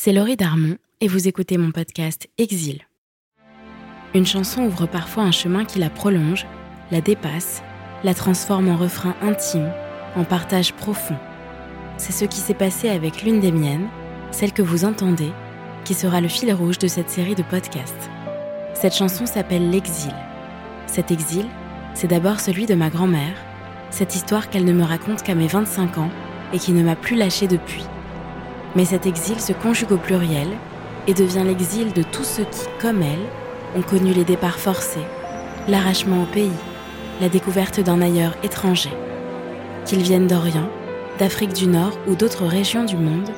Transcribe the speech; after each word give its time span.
C'est 0.00 0.12
Laurie 0.12 0.36
Darmon 0.36 0.76
et 1.00 1.08
vous 1.08 1.26
écoutez 1.26 1.58
mon 1.58 1.72
podcast 1.72 2.28
Exil. 2.38 2.82
Une 4.14 4.26
chanson 4.26 4.62
ouvre 4.62 4.86
parfois 4.86 5.24
un 5.24 5.32
chemin 5.32 5.64
qui 5.64 5.80
la 5.80 5.90
prolonge, 5.90 6.46
la 6.92 7.00
dépasse, 7.00 7.64
la 8.04 8.14
transforme 8.14 8.68
en 8.68 8.76
refrain 8.76 9.16
intime, 9.22 9.72
en 10.14 10.22
partage 10.22 10.72
profond. 10.72 11.16
C'est 11.96 12.12
ce 12.12 12.26
qui 12.26 12.38
s'est 12.38 12.54
passé 12.54 12.88
avec 12.88 13.24
l'une 13.24 13.40
des 13.40 13.50
miennes, 13.50 13.88
celle 14.30 14.52
que 14.52 14.62
vous 14.62 14.84
entendez, 14.84 15.32
qui 15.84 15.94
sera 15.94 16.20
le 16.20 16.28
fil 16.28 16.52
rouge 16.52 16.78
de 16.78 16.86
cette 16.86 17.10
série 17.10 17.34
de 17.34 17.42
podcasts. 17.42 18.08
Cette 18.74 18.94
chanson 18.94 19.26
s'appelle 19.26 19.68
L'exil. 19.68 20.14
Cet 20.86 21.10
exil, 21.10 21.46
c'est 21.94 22.06
d'abord 22.06 22.38
celui 22.38 22.66
de 22.66 22.76
ma 22.76 22.88
grand-mère, 22.88 23.34
cette 23.90 24.14
histoire 24.14 24.48
qu'elle 24.48 24.64
ne 24.64 24.72
me 24.72 24.84
raconte 24.84 25.24
qu'à 25.24 25.34
mes 25.34 25.48
25 25.48 25.98
ans 25.98 26.10
et 26.52 26.60
qui 26.60 26.70
ne 26.70 26.84
m'a 26.84 26.94
plus 26.94 27.16
lâchée 27.16 27.48
depuis. 27.48 27.82
Mais 28.76 28.84
cet 28.84 29.06
exil 29.06 29.40
se 29.40 29.52
conjugue 29.52 29.92
au 29.92 29.96
pluriel 29.96 30.48
et 31.06 31.14
devient 31.14 31.44
l'exil 31.44 31.92
de 31.92 32.02
tous 32.02 32.24
ceux 32.24 32.44
qui, 32.44 32.66
comme 32.80 33.02
elle, 33.02 33.26
ont 33.76 33.82
connu 33.82 34.12
les 34.12 34.24
départs 34.24 34.58
forcés, 34.58 35.06
l'arrachement 35.68 36.22
au 36.22 36.26
pays, 36.26 36.50
la 37.20 37.28
découverte 37.28 37.80
d'un 37.80 38.00
ailleurs 38.00 38.36
étranger. 38.42 38.90
Qu'ils 39.84 40.02
viennent 40.02 40.26
d'Orient, 40.26 40.68
d'Afrique 41.18 41.52
du 41.52 41.66
Nord 41.66 41.98
ou 42.06 42.14
d'autres 42.14 42.46
régions 42.46 42.84
du 42.84 42.96
monde, 42.96 43.30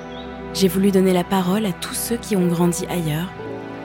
j'ai 0.53 0.69
voulu 0.69 0.91
donner 0.91 1.13
la 1.13 1.25
parole 1.25 1.65
à 1.65 1.73
tous 1.73 1.95
ceux 1.95 2.17
qui 2.17 2.37
ont 2.37 2.49
grandi 2.49 2.87
ailleurs, 2.87 3.33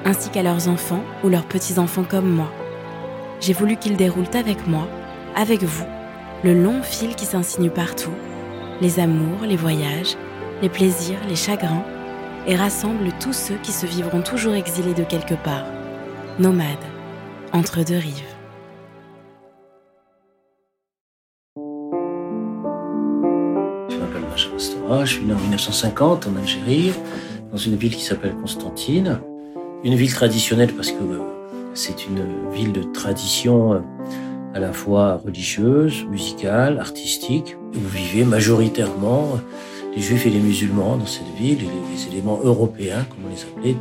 ainsi 0.03 0.30
qu'à 0.30 0.44
leurs 0.44 0.67
enfants 0.67 1.03
ou 1.23 1.30
leurs 1.30 1.45
petits-enfants 1.45 2.03
comme 2.03 2.30
moi. 2.30 2.52
J'ai 3.39 3.53
voulu 3.53 3.78
qu'ils 3.78 3.97
déroulent 3.97 4.25
avec 4.34 4.67
moi, 4.67 4.88
avec 5.36 5.64
vous, 5.64 5.86
le 6.44 6.53
long 6.53 6.81
fil 6.81 7.16
qui 7.16 7.25
s'insinue 7.25 7.69
partout, 7.69 8.14
les 8.81 9.00
amours, 9.00 9.45
les 9.47 9.56
voyages, 9.56 10.17
les 10.61 10.70
plaisirs, 10.70 11.20
les 11.28 11.36
chagrins, 11.36 11.84
et 12.48 12.56
rassemblent 12.56 13.11
tous 13.20 13.34
ceux 13.34 13.56
qui 13.64 13.72
se 13.72 13.86
vivront 13.86 14.22
toujours 14.22 14.53
exilés 14.53 14.94
de 14.94 15.03
quelque 15.03 15.36
part, 15.36 15.66
nomades, 16.39 16.67
entre 17.53 17.84
deux 17.84 17.97
rives. 17.97 18.36
Je 23.89 23.97
m'appelle 23.97 24.23
Stora, 24.58 25.06
je 25.06 25.14
suis 25.16 25.25
né 25.25 25.34
en 25.34 25.39
1950 25.39 26.28
en 26.28 26.36
Algérie, 26.39 26.94
dans 27.52 27.58
une 27.58 27.75
ville 27.75 27.95
qui 27.95 28.03
s'appelle 28.03 28.36
Constantine. 28.36 29.19
Une 29.84 29.95
ville 29.95 30.14
traditionnelle 30.14 30.73
parce 30.73 30.92
que 30.92 31.03
c'est 31.73 32.08
une 32.08 32.52
ville 32.52 32.72
de 32.72 32.84
tradition 32.84 33.73
euh, 33.73 33.80
à 34.53 34.59
la 34.59 34.72
fois 34.72 35.22
religieuse, 35.23 36.06
musicale, 36.06 36.80
artistique. 36.80 37.58
Vous 37.73 37.90
vivez 37.90 38.23
majoritairement 38.23 39.38
les 39.95 40.01
juifs 40.01 40.25
et 40.25 40.29
les 40.29 40.39
musulmans 40.39 40.97
dans 40.97 41.05
cette 41.05 41.33
ville, 41.38 41.59
les, 41.59 42.07
éléments 42.07 42.39
européens, 42.43 43.05
comme 43.09 43.19
on 43.25 43.29
les 43.29 43.43
appelait, 43.43 43.75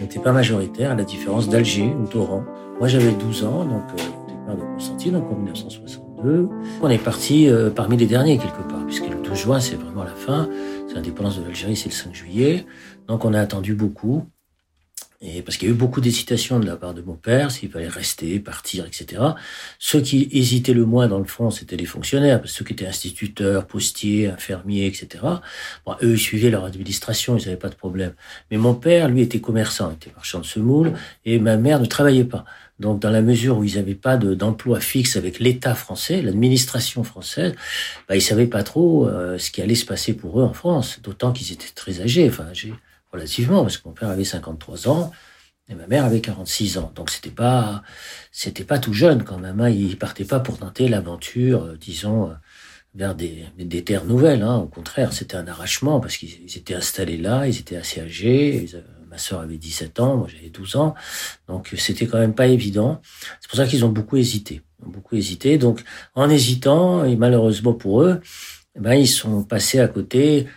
n'étaient 0.00 0.18
pas 0.18 0.32
majoritaires, 0.32 0.92
à 0.92 0.94
la 0.94 1.04
différence 1.04 1.48
d'Alger 1.48 1.84
ou 1.84 2.08
d'Oran. 2.08 2.44
Moi, 2.78 2.88
j'avais 2.88 3.12
12 3.12 3.44
ans, 3.44 3.64
donc 3.64 3.82
euh, 3.90 4.02
au 4.24 4.30
départ 4.30 4.56
de 4.56 4.74
Constantine, 4.74 5.12
donc 5.12 5.30
en 5.30 5.36
1962. 5.36 6.48
On 6.82 6.88
est 6.88 6.98
parti 6.98 7.48
euh, 7.48 7.70
parmi 7.70 7.96
les 7.96 8.06
derniers 8.06 8.38
quelque 8.38 8.68
part, 8.68 8.84
puisque 8.86 9.08
le 9.08 9.16
12 9.22 9.34
juin, 9.38 9.60
c'est 9.60 9.76
vraiment 9.76 10.04
la 10.04 10.14
fin. 10.14 10.48
C'est 10.88 10.94
l'indépendance 10.94 11.38
de 11.38 11.44
l'Algérie, 11.44 11.76
c'est 11.76 11.88
le 11.88 11.94
5 11.94 12.14
juillet. 12.14 12.66
Donc 13.06 13.24
on 13.24 13.32
a 13.32 13.40
attendu 13.40 13.74
beaucoup. 13.74 14.24
Et 15.22 15.42
parce 15.42 15.58
qu'il 15.58 15.68
y 15.68 15.70
a 15.70 15.74
eu 15.74 15.76
beaucoup 15.76 16.00
d'hésitation 16.00 16.60
de 16.60 16.66
la 16.66 16.76
part 16.76 16.94
de 16.94 17.02
mon 17.02 17.14
père, 17.14 17.50
s'il 17.50 17.70
fallait 17.70 17.88
rester, 17.88 18.40
partir, 18.40 18.86
etc. 18.86 19.22
Ceux 19.78 20.00
qui 20.00 20.30
hésitaient 20.32 20.72
le 20.72 20.86
moins, 20.86 21.08
dans 21.08 21.18
le 21.18 21.26
fond, 21.26 21.50
c'était 21.50 21.76
les 21.76 21.84
fonctionnaires, 21.84 22.40
parce 22.40 22.52
que 22.52 22.58
ceux 22.58 22.64
qui 22.64 22.72
étaient 22.72 22.86
instituteurs, 22.86 23.66
postiers, 23.66 24.28
infirmiers, 24.28 24.86
etc. 24.86 25.22
Bon, 25.84 25.94
eux, 26.02 26.14
ils 26.14 26.18
suivaient 26.18 26.48
leur 26.48 26.64
administration, 26.64 27.36
ils 27.36 27.44
n'avaient 27.44 27.58
pas 27.58 27.68
de 27.68 27.74
problème. 27.74 28.14
Mais 28.50 28.56
mon 28.56 28.74
père, 28.74 29.10
lui, 29.10 29.20
était 29.20 29.42
commerçant, 29.42 29.92
était 29.92 30.10
marchand 30.16 30.38
de 30.38 30.46
semoule, 30.46 30.94
et 31.26 31.38
ma 31.38 31.58
mère 31.58 31.80
ne 31.80 31.86
travaillait 31.86 32.24
pas. 32.24 32.46
Donc, 32.78 32.98
dans 32.98 33.10
la 33.10 33.20
mesure 33.20 33.58
où 33.58 33.64
ils 33.64 33.74
n'avaient 33.74 33.94
pas 33.94 34.16
d'emploi 34.16 34.80
fixe 34.80 35.16
avec 35.16 35.38
l'État 35.38 35.74
français, 35.74 36.22
l'administration 36.22 37.04
française, 37.04 37.54
bah, 38.08 38.16
ils 38.16 38.22
savaient 38.22 38.46
pas 38.46 38.62
trop 38.62 39.06
euh, 39.06 39.36
ce 39.36 39.50
qui 39.50 39.60
allait 39.60 39.74
se 39.74 39.84
passer 39.84 40.14
pour 40.14 40.40
eux 40.40 40.44
en 40.44 40.54
France, 40.54 40.98
d'autant 41.02 41.32
qu'ils 41.32 41.52
étaient 41.52 41.74
très 41.74 42.00
âgés, 42.00 42.26
enfin 42.26 42.46
âgés 42.46 42.72
relativement, 43.12 43.62
parce 43.62 43.78
que 43.78 43.88
mon 43.88 43.94
père 43.94 44.08
avait 44.08 44.24
53 44.24 44.88
ans 44.88 45.12
et 45.70 45.74
ma 45.74 45.86
mère 45.86 46.04
avait 46.04 46.20
46 46.20 46.78
ans. 46.78 46.92
Donc 46.94 47.10
c'était 47.10 47.30
pas, 47.30 47.82
c'était 48.32 48.64
pas 48.64 48.78
tout 48.78 48.92
jeune 48.92 49.22
quand 49.24 49.38
même. 49.38 49.60
Hein. 49.60 49.70
Il 49.70 49.96
partait 49.98 50.24
pas 50.24 50.40
pour 50.40 50.58
tenter 50.58 50.88
l'aventure, 50.88 51.62
euh, 51.62 51.76
disons, 51.80 52.30
euh, 52.30 52.34
vers 52.94 53.14
des, 53.14 53.44
des 53.56 53.84
terres 53.84 54.04
nouvelles. 54.04 54.42
Hein. 54.42 54.56
Au 54.56 54.66
contraire, 54.66 55.12
c'était 55.12 55.36
un 55.36 55.46
arrachement 55.46 56.00
parce 56.00 56.16
qu'ils 56.16 56.56
étaient 56.56 56.74
installés 56.74 57.18
là, 57.18 57.46
ils 57.46 57.58
étaient 57.58 57.76
assez 57.76 58.00
âgés. 58.00 58.66
ma 59.08 59.18
sœur 59.18 59.40
avait 59.40 59.58
17 59.58 60.00
ans, 60.00 60.16
moi 60.16 60.28
j'avais 60.28 60.50
12 60.50 60.76
ans. 60.76 60.94
Donc 61.46 61.72
c'était 61.76 62.06
quand 62.06 62.18
même 62.18 62.34
pas 62.34 62.48
évident. 62.48 63.00
C'est 63.40 63.48
pour 63.48 63.56
ça 63.56 63.66
qu'ils 63.66 63.84
ont 63.84 63.90
beaucoup 63.90 64.16
hésité. 64.16 64.62
Ils 64.84 64.90
beaucoup 64.90 65.14
hésité. 65.14 65.56
Donc 65.56 65.82
en 66.16 66.28
hésitant, 66.28 67.04
et 67.04 67.14
malheureusement 67.14 67.74
pour 67.74 68.02
eux, 68.02 68.20
eh 68.76 68.80
ben, 68.80 68.94
ils 68.94 69.08
sont 69.08 69.44
passés 69.44 69.78
à 69.78 69.86
côté 69.86 70.48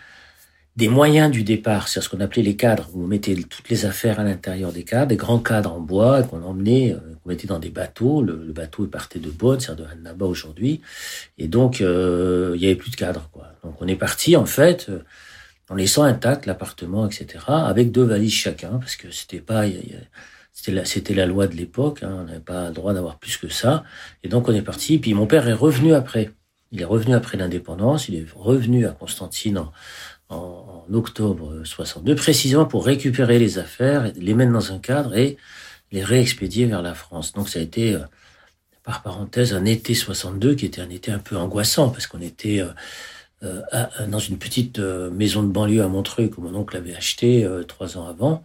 des 0.76 0.88
moyens 0.88 1.30
du 1.30 1.44
départ, 1.44 1.86
c'est 1.86 2.00
ce 2.00 2.08
qu'on 2.08 2.20
appelait 2.20 2.42
les 2.42 2.56
cadres, 2.56 2.90
où 2.92 3.04
on 3.04 3.06
mettait 3.06 3.34
toutes 3.34 3.68
les 3.68 3.86
affaires 3.86 4.18
à 4.18 4.24
l'intérieur 4.24 4.72
des 4.72 4.82
cadres, 4.82 5.06
des 5.06 5.16
grands 5.16 5.38
cadres 5.38 5.72
en 5.72 5.80
bois 5.80 6.24
qu'on 6.24 6.42
emmenait, 6.42 6.92
euh, 6.92 6.98
qu'on 7.22 7.28
mettait 7.28 7.46
dans 7.46 7.60
des 7.60 7.70
bateaux. 7.70 8.22
Le, 8.22 8.34
bateau 8.52 8.86
partait 8.86 9.20
de 9.20 9.30
Bonn, 9.30 9.60
c'est 9.60 9.76
de 9.76 9.84
Annaba 9.84 10.26
aujourd'hui, 10.26 10.80
et 11.38 11.46
donc 11.46 11.80
euh, 11.80 12.52
il 12.56 12.62
y 12.62 12.66
avait 12.66 12.74
plus 12.74 12.90
de 12.90 12.96
cadres. 12.96 13.28
Quoi. 13.32 13.52
Donc 13.62 13.76
on 13.80 13.86
est 13.86 13.96
parti 13.96 14.36
en 14.36 14.46
fait 14.46 14.86
euh, 14.88 15.04
en 15.68 15.76
laissant 15.76 16.02
intact 16.02 16.46
l'appartement, 16.46 17.06
etc., 17.06 17.44
avec 17.46 17.92
deux 17.92 18.04
valises 18.04 18.34
chacun, 18.34 18.78
parce 18.78 18.96
que 18.96 19.10
c'était 19.12 19.40
pas 19.40 19.64
c'était 20.52 20.72
la, 20.72 20.84
c'était 20.84 21.14
la 21.14 21.26
loi 21.26 21.46
de 21.46 21.54
l'époque, 21.54 22.02
hein, 22.02 22.18
on 22.20 22.24
n'avait 22.24 22.40
pas 22.40 22.68
le 22.68 22.74
droit 22.74 22.94
d'avoir 22.94 23.18
plus 23.18 23.36
que 23.36 23.48
ça. 23.48 23.84
Et 24.24 24.28
donc 24.28 24.48
on 24.48 24.52
est 24.52 24.62
parti. 24.62 24.98
Puis 24.98 25.14
mon 25.14 25.26
père 25.26 25.48
est 25.48 25.52
revenu 25.52 25.94
après. 25.94 26.30
Il 26.70 26.80
est 26.80 26.84
revenu 26.84 27.14
après 27.14 27.36
l'indépendance. 27.36 28.08
Il 28.08 28.16
est 28.16 28.26
revenu 28.34 28.86
à 28.86 28.90
Constantine 28.90 29.58
en, 29.58 29.72
en, 30.28 30.84
octobre 30.92 31.62
62, 31.64 32.14
précisément 32.14 32.66
pour 32.66 32.84
récupérer 32.84 33.38
les 33.38 33.58
affaires, 33.58 34.12
les 34.14 34.34
mettre 34.34 34.52
dans 34.52 34.72
un 34.72 34.78
cadre 34.78 35.16
et 35.16 35.36
les 35.92 36.04
réexpédier 36.04 36.66
vers 36.66 36.82
la 36.82 36.94
France. 36.94 37.32
Donc 37.32 37.48
ça 37.48 37.58
a 37.58 37.62
été, 37.62 37.94
euh, 37.94 38.00
par 38.82 39.02
parenthèse, 39.02 39.54
un 39.54 39.64
été 39.64 39.94
62 39.94 40.54
qui 40.54 40.66
était 40.66 40.80
un 40.80 40.90
été 40.90 41.10
un 41.10 41.18
peu 41.18 41.36
angoissant 41.36 41.90
parce 41.90 42.06
qu'on 42.06 42.20
était 42.20 42.60
euh, 42.60 43.60
euh, 43.72 44.06
dans 44.08 44.18
une 44.18 44.38
petite 44.38 44.78
maison 44.78 45.42
de 45.42 45.48
banlieue 45.48 45.82
à 45.82 45.88
Montreuil 45.88 46.30
que 46.30 46.40
mon 46.40 46.54
oncle 46.54 46.76
avait 46.76 46.94
acheté 46.94 47.48
trois 47.68 47.96
ans 47.98 48.06
avant. 48.06 48.44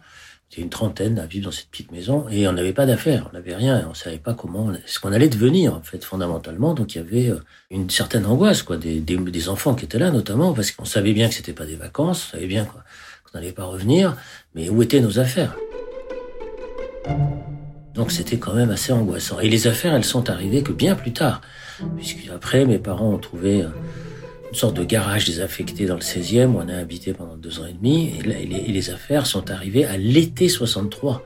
C'était 0.50 0.62
une 0.62 0.68
trentaine 0.68 1.20
à 1.20 1.26
vivre 1.26 1.44
dans 1.44 1.52
cette 1.52 1.68
petite 1.68 1.92
maison 1.92 2.26
et 2.28 2.48
on 2.48 2.52
n'avait 2.52 2.72
pas 2.72 2.84
d'affaires, 2.84 3.28
on 3.30 3.34
n'avait 3.34 3.54
rien, 3.54 3.86
on 3.88 3.94
savait 3.94 4.18
pas 4.18 4.34
comment, 4.34 4.72
ce 4.84 4.98
qu'on 4.98 5.12
allait 5.12 5.28
devenir 5.28 5.74
en 5.74 5.80
fait 5.80 6.04
fondamentalement. 6.04 6.74
Donc 6.74 6.96
il 6.96 6.98
y 6.98 7.00
avait 7.00 7.30
euh, 7.30 7.40
une 7.70 7.88
certaine 7.88 8.26
angoisse 8.26 8.64
quoi, 8.64 8.76
des, 8.76 8.98
des, 8.98 9.16
des 9.16 9.48
enfants 9.48 9.76
qui 9.76 9.84
étaient 9.84 10.00
là 10.00 10.10
notamment 10.10 10.52
parce 10.52 10.72
qu'on 10.72 10.84
savait 10.84 11.12
bien 11.12 11.28
que 11.28 11.34
c'était 11.34 11.52
pas 11.52 11.66
des 11.66 11.76
vacances, 11.76 12.26
on 12.28 12.32
savait 12.32 12.48
bien 12.48 12.64
qu'on 12.64 13.38
n'allait 13.38 13.52
pas 13.52 13.64
revenir, 13.64 14.16
mais 14.56 14.68
où 14.68 14.82
étaient 14.82 15.00
nos 15.00 15.20
affaires? 15.20 15.54
Donc 17.94 18.10
c'était 18.10 18.38
quand 18.38 18.54
même 18.54 18.70
assez 18.70 18.92
angoissant. 18.92 19.38
Et 19.38 19.48
les 19.48 19.68
affaires, 19.68 19.94
elles 19.94 20.04
sont 20.04 20.30
arrivées 20.30 20.62
que 20.62 20.72
bien 20.72 20.96
plus 20.96 21.12
tard, 21.12 21.42
puisque 21.96 22.28
après 22.34 22.64
mes 22.64 22.78
parents 22.78 23.12
ont 23.12 23.18
trouvé 23.18 23.62
euh, 23.62 23.68
une 24.50 24.56
sorte 24.56 24.76
de 24.76 24.84
garage 24.84 25.26
désaffecté 25.26 25.86
dans 25.86 25.94
le 25.94 26.00
16e 26.00 26.48
où 26.48 26.58
on 26.58 26.68
a 26.68 26.74
habité 26.74 27.12
pendant 27.12 27.36
deux 27.36 27.60
ans 27.60 27.66
et 27.66 27.72
demi. 27.72 28.12
Et, 28.18 28.22
les, 28.22 28.90
affaires 28.90 29.26
sont 29.26 29.48
arrivées 29.50 29.84
à 29.84 29.96
l'été 29.96 30.48
63. 30.48 31.22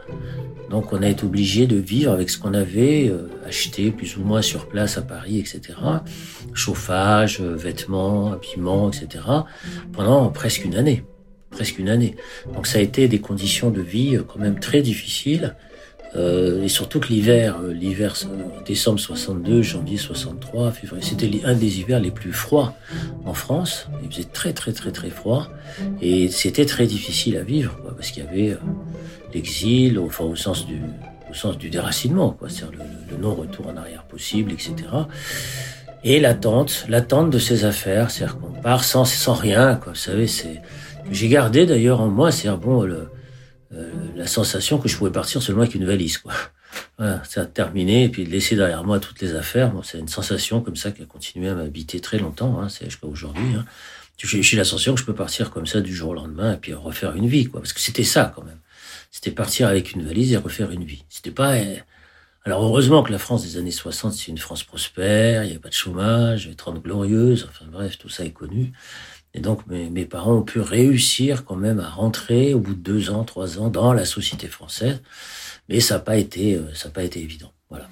Donc 0.71 0.93
on 0.93 1.03
a 1.03 1.09
été 1.09 1.25
obligé 1.25 1.67
de 1.67 1.77
vivre 1.77 2.13
avec 2.13 2.29
ce 2.29 2.39
qu'on 2.39 2.53
avait 2.53 3.09
euh, 3.09 3.29
acheté 3.47 3.91
plus 3.91 4.17
ou 4.19 4.25
moins 4.25 4.43
sur 4.43 4.69
place 4.69 4.99
à 4.99 5.03
Paris, 5.03 5.39
etc. 5.39 5.79
Chauffage, 6.53 7.41
euh, 7.41 7.55
vêtements, 7.55 8.33
habillement, 8.33 8.91
etc. 8.91 9.25
pendant 9.93 10.29
presque 10.29 10.65
une 10.65 10.75
année. 10.75 11.05
Presque 11.51 11.79
une 11.79 11.89
année. 11.89 12.17
Donc 12.53 12.67
ça 12.67 12.79
a 12.79 12.83
été 12.83 13.09
des 13.09 13.21
conditions 13.21 13.71
de 13.71 13.81
vie 13.81 14.17
euh, 14.17 14.23
quand 14.23 14.39
même 14.39 14.61
très 14.61 14.83
difficiles. 14.83 15.57
Euh, 16.17 16.63
et 16.63 16.69
surtout 16.69 17.01
que 17.01 17.09
l'hiver, 17.09 17.59
euh, 17.63 17.73
l'hiver 17.73 18.15
décembre 18.65 19.01
62, 19.01 19.63
janvier 19.63 19.97
63, 19.97 20.71
février, 20.71 21.05
c'était 21.05 21.29
un 21.45 21.55
des 21.55 21.81
hivers 21.81 21.99
les 21.99 22.13
plus 22.13 22.33
froids 22.33 22.75
en 23.25 23.35
France. 23.35 23.89
Il 24.03 24.11
faisait 24.11 24.29
très 24.33 24.53
très 24.53 24.73
très 24.73 24.93
très 24.93 25.11
froid 25.11 25.49
et 26.01 26.29
c'était 26.29 26.67
très 26.67 26.87
difficile 26.87 27.37
à 27.37 27.43
vivre 27.43 27.77
parce 27.97 28.11
qu'il 28.11 28.25
y 28.25 28.27
avait 28.27 28.57
l'exil, 29.33 29.99
enfin 29.99 30.25
au 30.25 30.37
sens 30.37 30.67
du 30.67 30.81
au 31.31 31.35
sens 31.35 31.59
du 31.59 31.69
déracinement, 31.69 32.31
quoi, 32.31 32.49
c'est-à-dire 32.49 32.79
le, 33.11 33.17
non-retour 33.17 33.67
en 33.69 33.77
arrière 33.77 34.05
possible, 34.05 34.53
etc. 34.53 34.75
Et 36.05 36.21
l'attente, 36.21 36.85
l'attente 36.89 37.31
de 37.31 37.39
ces 37.39 37.65
affaires, 37.65 38.11
c'est-à-dire 38.11 38.39
qu'on 38.39 38.61
part 38.61 38.85
sans 38.85 39.05
sans 39.05 39.35
rien, 39.35 39.77
quoi. 39.77 39.93
Vous 39.93 39.99
savez, 39.99 40.27
c'est 40.29 40.61
j'ai 41.11 41.29
gardé 41.29 41.67
d'ailleurs 41.67 42.01
en 42.01 42.09
moi, 42.09 42.31
c'est-à-dire 42.31 42.61
bon 42.61 42.83
le 42.83 43.09
euh, 43.75 43.91
la 44.17 44.27
sensation 44.27 44.79
que 44.79 44.89
je 44.89 44.97
pouvais 44.97 45.11
partir 45.11 45.43
seulement 45.43 45.63
avec 45.63 45.75
une 45.75 45.85
valise, 45.85 46.19
quoi. 46.19 46.33
Voilà, 46.99 47.23
ça 47.25 47.47
terminé, 47.47 48.05
et 48.05 48.09
puis 48.09 48.25
laisser 48.25 48.57
derrière 48.57 48.85
moi 48.85 48.99
toutes 48.99 49.21
les 49.21 49.35
affaires, 49.35 49.71
bon, 49.71 49.83
c'est 49.83 49.99
une 49.99 50.09
sensation 50.09 50.61
comme 50.61 50.77
ça 50.77 50.91
qui 50.91 51.03
a 51.03 51.07
continué 51.07 51.49
à 51.49 51.55
m'habiter 51.55 52.01
très 52.01 52.19
longtemps, 52.19 52.61
hein, 52.61 52.69
c'est 52.69 52.85
jusqu'à 52.87 53.07
aujourd'hui. 53.07 53.55
Hein. 53.57 53.65
J'ai 54.17 54.57
la 54.57 54.65
sensation 54.65 54.95
que 54.95 55.01
je 55.01 55.07
peux 55.07 55.15
partir 55.15 55.51
comme 55.51 55.67
ça 55.67 55.81
du 55.81 55.95
jour 55.95 56.11
au 56.11 56.15
lendemain 56.15 56.55
et 56.55 56.57
puis 56.57 56.73
refaire 56.73 57.15
une 57.15 57.27
vie, 57.27 57.47
quoi. 57.47 57.61
Parce 57.61 57.73
que 57.73 57.81
c'était 57.81 58.05
ça 58.05 58.33
quand 58.35 58.45
même. 58.45 58.59
C'était 59.11 59.31
partir 59.31 59.69
avec 59.69 59.93
une 59.93 60.05
valise 60.05 60.33
et 60.33 60.37
refaire 60.37 60.71
une 60.71 60.85
vie. 60.85 61.05
C'était 61.09 61.31
pas. 61.31 61.55
Euh, 61.55 61.77
alors 62.45 62.63
heureusement 62.63 63.03
que 63.03 63.11
la 63.11 63.19
France 63.19 63.43
des 63.43 63.57
années 63.57 63.71
60, 63.71 64.13
c'est 64.13 64.29
une 64.29 64.39
France 64.39 64.65
prospère, 64.65 65.45
il 65.45 65.51
n'y 65.51 65.57
a 65.57 65.59
pas 65.59 65.69
de 65.69 65.75
chômage, 65.75 66.47
a 66.47 66.55
30 66.55 66.83
glorieuses, 66.83 67.49
enfin 67.49 67.65
bref, 67.71 67.97
tout 67.97 68.09
ça 68.09 68.25
est 68.25 68.33
connu. 68.33 68.73
Et 69.35 69.41
donc 69.41 69.61
mes, 69.67 70.05
parents 70.05 70.37
ont 70.37 70.43
pu 70.43 70.61
réussir 70.61 71.45
quand 71.45 71.57
même 71.57 71.81
à 71.81 71.89
rentrer 71.89 72.55
au 72.55 72.61
bout 72.61 72.75
de 72.75 72.81
deux 72.81 73.11
ans, 73.11 73.25
trois 73.25 73.59
ans 73.59 73.69
dans 73.69 73.93
la 73.93 74.05
société 74.05 74.47
française, 74.47 75.03
mais 75.69 75.81
ça 75.81 75.95
n'a 75.95 76.01
pas 76.01 76.17
été, 76.17 76.55
euh, 76.55 76.91
pas 76.93 77.03
été 77.03 77.21
évident. 77.21 77.51
Voilà. 77.69 77.89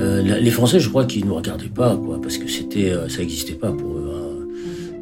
Euh, 0.00 0.22
les 0.22 0.50
Français, 0.50 0.80
je 0.80 0.88
crois 0.88 1.04
qu'ils 1.04 1.26
nous 1.26 1.34
regardaient 1.34 1.66
pas, 1.68 1.96
quoi, 1.96 2.18
parce 2.20 2.38
que 2.38 2.48
c'était, 2.48 2.90
euh, 2.90 3.10
ça 3.10 3.18
n'existait 3.18 3.52
pas 3.52 3.72
pour 3.72 3.98
eux. 3.98 4.10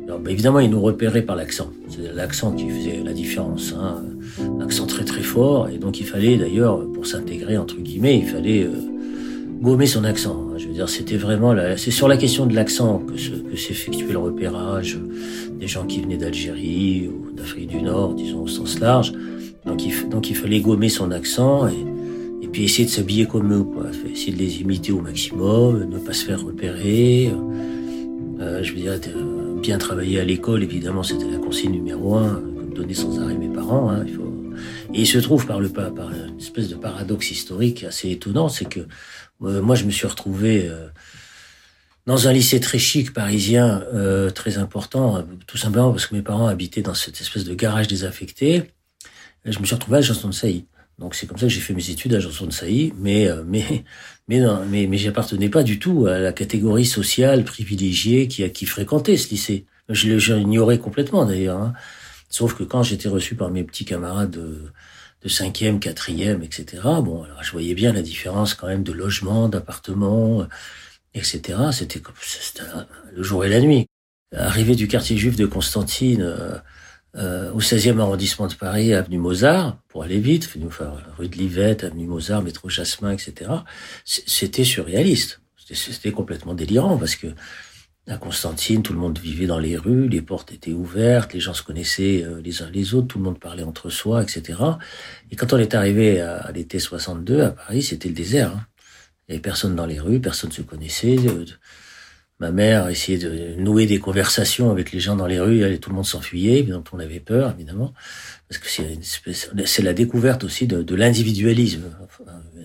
Hein. 0.08 0.16
Bah, 0.22 0.30
évidemment, 0.32 0.58
ils 0.58 0.68
nous 0.68 0.82
repéraient 0.82 1.22
par 1.22 1.36
l'accent. 1.36 1.70
C'est 1.88 2.12
l'accent 2.12 2.52
qui 2.52 2.68
faisait 2.68 3.02
la 3.04 3.12
différence, 3.12 3.72
hein. 3.72 4.02
accent 4.60 4.86
très 4.86 5.04
très 5.04 5.22
fort, 5.22 5.68
et 5.68 5.78
donc 5.78 6.00
il 6.00 6.06
fallait 6.06 6.36
d'ailleurs, 6.36 6.80
pour 6.92 7.06
s'intégrer 7.06 7.56
entre 7.56 7.76
guillemets, 7.76 8.18
il 8.18 8.26
fallait 8.26 8.68
gommer 9.60 9.86
son 9.86 10.04
accent. 10.04 10.48
Hein. 10.50 10.58
Je 10.58 10.66
veux 10.66 10.74
dire, 10.74 10.88
c'était 10.88 11.16
vraiment 11.16 11.54
c'est 11.76 11.90
sur 11.90 12.08
la 12.08 12.16
question 12.16 12.46
de 12.46 12.54
l'accent 12.54 12.98
que, 12.98 13.12
que 13.12 13.56
s'effectuait 13.56 14.12
le 14.12 14.18
repérage 14.18 14.98
des 15.58 15.66
gens 15.68 15.86
qui 15.86 16.00
venaient 16.00 16.16
d'Algérie 16.16 17.08
ou 17.08 17.32
d'Afrique 17.32 17.68
du 17.68 17.82
Nord, 17.82 18.14
disons 18.14 18.42
au 18.42 18.48
sens 18.48 18.80
large. 18.80 19.12
Donc 19.66 19.84
il, 19.84 20.08
donc 20.08 20.30
il 20.30 20.36
fallait 20.36 20.60
gommer 20.60 20.88
son 20.88 21.10
accent 21.10 21.68
et, 21.68 21.84
et 22.42 22.48
puis 22.48 22.64
essayer 22.64 22.86
de 22.86 22.90
s'habiller 22.90 23.26
comme 23.26 23.52
eux, 23.52 23.62
quoi. 23.62 23.86
Essayer 24.10 24.32
de 24.32 24.38
les 24.38 24.60
imiter 24.62 24.92
au 24.92 25.00
maximum, 25.00 25.84
ne 25.84 25.98
pas 25.98 26.14
se 26.14 26.24
faire 26.24 26.42
repérer. 26.42 27.30
Euh, 28.40 28.62
je 28.62 28.72
veux 28.72 28.80
dire, 28.80 28.92
euh, 28.92 29.60
bien 29.60 29.76
travailler 29.76 30.18
à 30.18 30.24
l'école, 30.24 30.62
évidemment, 30.62 31.02
c'était 31.02 31.30
la 31.30 31.36
consigne 31.36 31.72
numéro 31.72 32.14
un, 32.14 32.36
comme 32.56 32.72
donner 32.72 32.94
sans 32.94 33.20
arrêt 33.20 33.36
mes 33.36 33.50
parents. 33.50 33.90
Hein, 33.90 34.04
il 34.06 34.14
faut... 34.14 34.32
Et 34.94 35.02
il 35.02 35.06
se 35.06 35.18
trouve 35.18 35.46
par 35.46 35.60
le 35.60 35.68
par 35.68 35.90
une 36.10 36.38
espèce 36.38 36.68
de 36.68 36.74
paradoxe 36.74 37.30
historique 37.30 37.84
assez 37.84 38.10
étonnant, 38.10 38.48
c'est 38.48 38.64
que 38.64 38.80
euh, 39.42 39.62
moi, 39.62 39.74
je 39.74 39.84
me 39.84 39.90
suis 39.90 40.06
retrouvé 40.06 40.66
euh, 40.66 40.88
dans 42.06 42.28
un 42.28 42.32
lycée 42.32 42.60
très 42.60 42.78
chic 42.78 43.12
parisien, 43.12 43.82
euh, 43.94 44.30
très 44.30 44.58
important, 44.58 45.24
tout 45.46 45.56
simplement 45.56 45.90
parce 45.90 46.06
que 46.06 46.14
mes 46.14 46.22
parents 46.22 46.46
habitaient 46.46 46.82
dans 46.82 46.94
cette 46.94 47.20
espèce 47.20 47.44
de 47.44 47.54
garage 47.54 47.88
désaffecté. 47.88 48.72
je 49.44 49.58
me 49.58 49.64
suis 49.64 49.74
retrouvé 49.74 49.98
à 49.98 50.00
Janson 50.00 50.28
de 50.28 50.34
Sailly. 50.34 50.66
Donc 50.98 51.14
c'est 51.14 51.26
comme 51.26 51.38
ça 51.38 51.46
que 51.46 51.52
j'ai 51.52 51.60
fait 51.60 51.72
mes 51.72 51.88
études 51.90 52.14
à 52.14 52.20
Janson 52.20 52.46
de 52.46 52.52
Sailly, 52.52 52.92
mais 52.98 53.28
mais 53.46 53.84
mais 54.28 54.40
non, 54.40 54.62
mais 54.68 54.86
mais 54.86 54.98
j'appartenais 54.98 55.48
pas 55.48 55.62
du 55.62 55.78
tout 55.78 56.06
à 56.06 56.18
la 56.18 56.32
catégorie 56.32 56.84
sociale 56.84 57.44
privilégiée 57.44 58.28
qui 58.28 58.48
qui 58.50 58.66
fréquentait 58.66 59.16
ce 59.16 59.30
lycée. 59.30 59.64
Je 59.88 60.34
l'ignorais 60.34 60.78
complètement 60.78 61.24
d'ailleurs. 61.24 61.58
Hein. 61.58 61.72
Sauf 62.28 62.54
que 62.54 62.64
quand 62.64 62.82
j'étais 62.82 63.08
reçu 63.08 63.34
par 63.34 63.50
mes 63.50 63.64
petits 63.64 63.86
camarades 63.86 64.38
de, 65.22 65.28
cinquième, 65.28 65.80
quatrième, 65.80 66.42
etc. 66.42 66.82
Bon, 67.02 67.24
alors 67.24 67.42
je 67.42 67.52
voyais 67.52 67.74
bien 67.74 67.92
la 67.92 68.02
différence 68.02 68.54
quand 68.54 68.66
même 68.66 68.82
de 68.82 68.92
logement, 68.92 69.48
d'appartement, 69.48 70.46
etc. 71.14 71.58
C'était 71.72 72.02
le 73.12 73.22
jour 73.22 73.44
et 73.44 73.48
la 73.48 73.60
nuit. 73.60 73.86
Arrivé 74.34 74.76
du 74.76 74.86
quartier 74.86 75.16
juif 75.16 75.36
de 75.36 75.46
Constantine 75.46 76.22
euh, 76.22 76.54
euh 77.16 77.50
au 77.52 77.60
16e 77.60 77.98
arrondissement 77.98 78.46
de 78.46 78.54
Paris, 78.54 78.94
avenue 78.94 79.18
Mozart, 79.18 79.78
pour 79.88 80.04
aller 80.04 80.20
vite, 80.20 80.48
faire 80.70 80.92
rue 81.18 81.28
de 81.28 81.36
Livette, 81.36 81.82
avenue 81.82 82.06
Mozart, 82.06 82.42
métro 82.42 82.68
Jasmin, 82.68 83.10
etc. 83.10 83.50
C'était 84.04 84.64
surréaliste. 84.64 85.40
C'était 85.72 86.12
complètement 86.12 86.54
délirant 86.54 86.96
parce 86.96 87.16
que 87.16 87.28
à 88.08 88.16
Constantine, 88.16 88.82
tout 88.82 88.92
le 88.92 88.98
monde 88.98 89.18
vivait 89.18 89.46
dans 89.46 89.58
les 89.58 89.76
rues, 89.76 90.08
les 90.08 90.22
portes 90.22 90.52
étaient 90.52 90.72
ouvertes, 90.72 91.32
les 91.32 91.40
gens 91.40 91.54
se 91.54 91.62
connaissaient 91.62 92.24
euh, 92.24 92.40
les 92.42 92.62
uns 92.62 92.70
les 92.70 92.94
autres, 92.94 93.08
tout 93.08 93.18
le 93.18 93.24
monde 93.24 93.38
parlait 93.38 93.62
entre 93.62 93.90
soi, 93.90 94.22
etc. 94.22 94.58
Et 95.30 95.36
quand 95.36 95.52
on 95.52 95.58
est 95.58 95.74
arrivé 95.74 96.20
à, 96.20 96.50
l'été 96.52 96.78
62 96.78 97.42
à 97.42 97.50
Paris, 97.50 97.82
c'était 97.82 98.08
le 98.08 98.14
désert. 98.14 98.52
Hein. 98.56 98.66
Il 99.28 99.32
n'y 99.32 99.36
avait 99.36 99.42
personne 99.42 99.76
dans 99.76 99.86
les 99.86 100.00
rues, 100.00 100.20
personne 100.20 100.50
ne 100.50 100.54
se 100.54 100.62
connaissait. 100.62 101.16
Ma 102.40 102.50
mère 102.50 102.88
essayait 102.88 103.18
de 103.18 103.54
nouer 103.60 103.86
des 103.86 104.00
conversations 104.00 104.70
avec 104.70 104.92
les 104.92 104.98
gens 104.98 105.14
dans 105.14 105.26
les 105.26 105.38
rues, 105.38 105.62
et 105.62 105.78
tout 105.78 105.90
le 105.90 105.96
monde 105.96 106.06
s'enfuyait, 106.06 106.62
dont 106.62 106.82
on 106.90 106.98
avait 106.98 107.20
peur, 107.20 107.52
évidemment, 107.52 107.92
parce 108.48 108.58
que 108.58 109.66
c'est 109.66 109.82
la 109.82 109.92
découverte 109.92 110.42
aussi 110.42 110.66
de, 110.66 110.82
de 110.82 110.94
l'individualisme. 110.96 111.82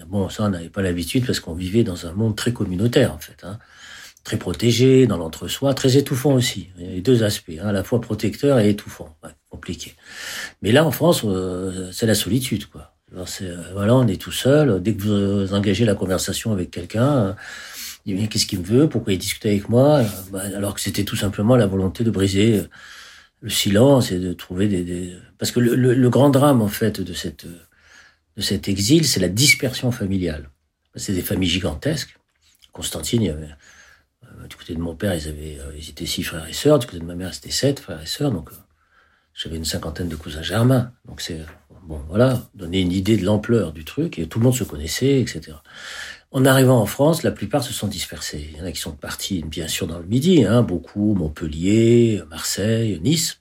bon, 0.07 0.29
ça, 0.29 0.45
on 0.45 0.49
n'avait 0.49 0.69
pas 0.69 0.81
l'habitude 0.81 1.25
parce 1.25 1.41
qu'on 1.41 1.53
vivait 1.53 1.83
dans 1.83 2.07
un 2.07 2.13
monde 2.13 2.35
très 2.35 2.53
communautaire, 2.53 3.13
en 3.13 3.19
fait. 3.19 3.43
Hein 3.43 3.59
très 4.25 4.37
protégé 4.37 5.07
dans 5.07 5.17
l'entre-soi, 5.17 5.73
très 5.73 5.95
étouffant 5.95 6.33
aussi. 6.33 6.69
Il 6.77 6.85
y 6.85 6.89
a 6.89 6.91
les 6.91 7.01
deux 7.01 7.23
aspects, 7.23 7.53
hein, 7.61 7.67
à 7.67 7.71
la 7.71 7.83
fois 7.83 8.01
protecteur 8.01 8.59
et 8.59 8.69
étouffant, 8.69 9.15
compliqué. 9.49 9.93
Mais 10.61 10.73
là, 10.73 10.83
en 10.83 10.91
France, 10.91 11.21
euh, 11.23 11.89
c'est 11.93 12.07
la 12.07 12.15
solitude, 12.15 12.65
quoi. 12.65 12.91
Euh, 13.15 13.55
voilà, 13.73 13.95
on 13.95 14.07
est 14.07 14.19
tout 14.19 14.31
seul. 14.31 14.81
Dès 14.81 14.93
que 14.95 15.03
vous 15.03 15.53
engagez 15.53 15.85
la 15.85 15.95
conversation 15.95 16.51
avec 16.51 16.71
quelqu'un, 16.71 17.35
il 18.05 18.17
dit 18.17 18.27
qu'est-ce 18.27 18.47
qu'il 18.47 18.59
me 18.59 18.65
veut, 18.65 18.89
pourquoi 18.89 19.13
il 19.13 19.19
discute 19.19 19.45
avec 19.45 19.69
moi, 19.69 20.03
bah, 20.31 20.41
alors 20.55 20.73
que 20.73 20.81
c'était 20.81 21.03
tout 21.03 21.15
simplement 21.15 21.55
la 21.55 21.67
volonté 21.67 22.03
de 22.03 22.09
briser 22.09 22.63
le 23.41 23.49
silence 23.49 24.11
et 24.11 24.19
de 24.19 24.33
trouver 24.33 24.67
des, 24.67 25.13
parce 25.37 25.51
que 25.51 25.59
le, 25.59 26.09
grand 26.09 26.31
drame 26.31 26.61
en 26.63 26.67
fait 26.67 26.99
de 26.99 27.13
cette 27.13 27.45
de 27.45 28.41
cet 28.41 28.67
exil, 28.67 29.05
c'est 29.05 29.19
la 29.19 29.29
dispersion 29.29 29.91
familiale. 29.91 30.49
C'est 30.95 31.13
des 31.13 31.21
familles 31.21 31.49
gigantesques. 31.49 32.17
Constantine, 32.73 33.21
il 33.21 33.27
y 33.27 33.29
avait 33.29 33.43
euh, 33.43 33.55
du 34.47 34.55
côté 34.55 34.73
de 34.73 34.79
mon 34.79 34.95
père, 34.95 35.15
ils, 35.15 35.27
avaient, 35.27 35.59
euh, 35.59 35.71
ils 35.77 35.89
étaient 35.89 36.05
six 36.05 36.23
frères 36.23 36.47
et 36.47 36.53
sœurs. 36.53 36.79
Du 36.79 36.87
côté 36.87 36.99
de 36.99 37.05
ma 37.05 37.15
mère, 37.15 37.33
c'était 37.33 37.51
sept 37.51 37.79
frères 37.79 38.01
et 38.01 38.05
sœurs. 38.05 38.31
Donc, 38.31 38.51
euh, 38.51 38.55
j'avais 39.33 39.57
une 39.57 39.65
cinquantaine 39.65 40.07
de 40.07 40.15
cousins 40.15 40.41
germains. 40.41 40.91
Donc, 41.07 41.21
c'est, 41.21 41.39
bon, 41.83 42.01
voilà, 42.07 42.41
donner 42.55 42.81
une 42.81 42.91
idée 42.91 43.17
de 43.17 43.25
l'ampleur 43.25 43.71
du 43.71 43.85
truc. 43.85 44.19
Et 44.19 44.27
tout 44.27 44.39
le 44.39 44.45
monde 44.45 44.55
se 44.55 44.63
connaissait, 44.63 45.19
etc. 45.19 45.57
En 46.31 46.45
arrivant 46.45 46.79
en 46.81 46.85
France, 46.85 47.23
la 47.23 47.31
plupart 47.31 47.63
se 47.63 47.73
sont 47.73 47.87
dispersés. 47.87 48.49
Il 48.51 48.57
y 48.57 48.61
en 48.61 48.65
a 48.65 48.71
qui 48.71 48.81
sont 48.81 48.91
partis, 48.91 49.43
bien 49.43 49.67
sûr, 49.67 49.87
dans 49.87 49.99
le 49.99 50.05
Midi, 50.05 50.43
hein, 50.43 50.63
beaucoup, 50.63 51.13
Montpellier, 51.15 52.21
Marseille, 52.29 52.99
Nice, 53.03 53.39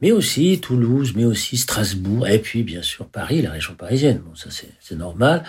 mais 0.00 0.12
aussi 0.12 0.60
Toulouse, 0.60 1.14
mais 1.16 1.24
aussi 1.24 1.56
Strasbourg, 1.56 2.28
et 2.28 2.38
puis, 2.38 2.62
bien 2.62 2.82
sûr, 2.82 3.06
Paris, 3.06 3.42
la 3.42 3.50
région 3.50 3.74
parisienne. 3.74 4.18
Bon, 4.24 4.34
ça, 4.34 4.48
c'est 4.50 4.96
normal 4.96 5.44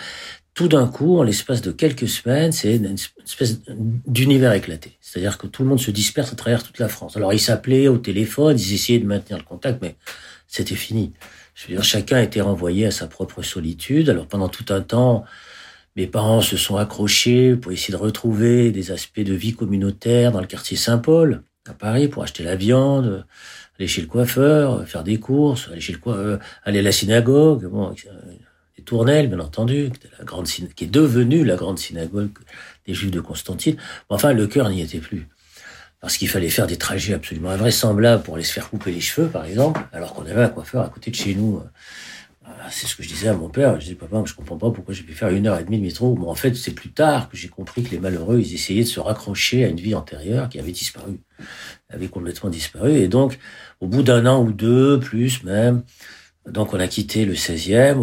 tout 0.56 0.68
d'un 0.68 0.88
coup, 0.88 1.18
en 1.18 1.22
l'espace 1.22 1.60
de 1.60 1.70
quelques 1.70 2.08
semaines, 2.08 2.50
c'est 2.50 2.76
une 2.76 2.96
espèce 3.22 3.60
d'univers 4.06 4.54
éclaté. 4.54 4.96
C'est-à-dire 5.02 5.36
que 5.36 5.46
tout 5.46 5.62
le 5.62 5.68
monde 5.68 5.80
se 5.80 5.90
disperse 5.90 6.32
à 6.32 6.34
travers 6.34 6.62
toute 6.62 6.78
la 6.78 6.88
France. 6.88 7.14
Alors, 7.18 7.34
ils 7.34 7.38
s'appelaient 7.38 7.88
au 7.88 7.98
téléphone, 7.98 8.58
ils 8.58 8.72
essayaient 8.72 8.98
de 8.98 9.06
maintenir 9.06 9.36
le 9.36 9.44
contact, 9.44 9.82
mais 9.82 9.96
c'était 10.48 10.74
fini. 10.74 11.12
Je 11.54 11.66
veux 11.66 11.74
dire, 11.74 11.84
chacun 11.84 12.22
était 12.22 12.40
renvoyé 12.40 12.86
à 12.86 12.90
sa 12.90 13.06
propre 13.06 13.42
solitude. 13.42 14.08
Alors, 14.08 14.26
pendant 14.26 14.48
tout 14.48 14.64
un 14.70 14.80
temps, 14.80 15.24
mes 15.94 16.06
parents 16.06 16.40
se 16.40 16.56
sont 16.56 16.76
accrochés 16.76 17.54
pour 17.54 17.72
essayer 17.72 17.92
de 17.92 18.02
retrouver 18.02 18.70
des 18.70 18.92
aspects 18.92 19.20
de 19.20 19.34
vie 19.34 19.52
communautaire 19.52 20.32
dans 20.32 20.40
le 20.40 20.46
quartier 20.46 20.78
Saint-Paul, 20.78 21.42
à 21.68 21.74
Paris, 21.74 22.08
pour 22.08 22.22
acheter 22.22 22.44
la 22.44 22.56
viande, 22.56 23.26
aller 23.78 23.88
chez 23.88 24.00
le 24.00 24.06
coiffeur, 24.06 24.88
faire 24.88 25.04
des 25.04 25.20
courses, 25.20 25.68
aller 25.70 25.82
chez 25.82 25.92
le 25.92 25.98
coiffeur, 25.98 26.38
aller 26.64 26.78
à 26.78 26.82
la 26.82 26.92
synagogue, 26.92 27.66
bon, 27.66 27.94
les 28.76 28.84
Tournelles, 28.84 29.28
bien 29.28 29.40
entendu, 29.40 29.90
qui, 29.90 30.08
la 30.18 30.24
grande, 30.24 30.46
qui 30.46 30.84
est 30.84 30.90
devenue 30.90 31.44
la 31.44 31.56
grande 31.56 31.78
synagogue 31.78 32.30
des 32.86 32.94
Juifs 32.94 33.10
de 33.10 33.20
Constantine. 33.20 33.76
Enfin, 34.08 34.32
le 34.32 34.46
cœur 34.46 34.68
n'y 34.70 34.82
était 34.82 34.98
plus. 34.98 35.28
Parce 36.00 36.18
qu'il 36.18 36.28
fallait 36.28 36.50
faire 36.50 36.66
des 36.66 36.76
trajets 36.76 37.14
absolument 37.14 37.50
invraisemblables 37.50 38.22
pour 38.22 38.34
aller 38.34 38.44
se 38.44 38.52
faire 38.52 38.68
couper 38.68 38.92
les 38.92 39.00
cheveux, 39.00 39.28
par 39.28 39.44
exemple, 39.46 39.80
alors 39.92 40.14
qu'on 40.14 40.26
avait 40.26 40.42
un 40.42 40.48
coiffeur 40.48 40.84
à 40.84 40.88
côté 40.88 41.10
de 41.10 41.16
chez 41.16 41.34
nous, 41.34 41.62
Ah, 42.48 42.68
c'est 42.70 42.86
ce 42.86 42.94
que 42.94 43.02
je 43.02 43.08
disais 43.08 43.28
à 43.28 43.34
mon 43.34 43.48
père. 43.48 43.74
Je 43.80 43.86
disais, 43.86 43.94
papa, 43.96 44.22
je 44.24 44.34
comprends 44.34 44.56
pas 44.56 44.70
pourquoi 44.70 44.94
j'ai 44.94 45.02
pu 45.02 45.14
faire 45.14 45.30
une 45.30 45.48
heure 45.48 45.58
et 45.58 45.64
demie 45.64 45.78
de 45.78 45.82
métro. 45.82 46.14
Bon, 46.14 46.28
en 46.30 46.34
fait, 46.34 46.54
c'est 46.54 46.72
plus 46.72 46.90
tard 46.92 47.28
que 47.28 47.36
j'ai 47.36 47.48
compris 47.48 47.82
que 47.82 47.90
les 47.90 47.98
malheureux, 47.98 48.38
ils 48.40 48.54
essayaient 48.54 48.84
de 48.84 48.88
se 48.88 49.00
raccrocher 49.00 49.64
à 49.64 49.68
une 49.68 49.80
vie 49.80 49.94
antérieure 49.96 50.48
qui 50.48 50.60
avait 50.60 50.72
disparu, 50.72 51.18
avait 51.88 52.06
complètement 52.08 52.50
disparu. 52.50 52.92
Et 52.92 53.08
donc, 53.08 53.38
au 53.80 53.88
bout 53.88 54.02
d'un 54.04 54.26
an 54.26 54.42
ou 54.44 54.52
deux, 54.52 55.00
plus 55.00 55.42
même, 55.42 55.82
donc 56.48 56.74
on 56.74 56.80
a 56.80 56.86
quitté 56.86 57.24
le 57.24 57.34
16e 57.34 57.98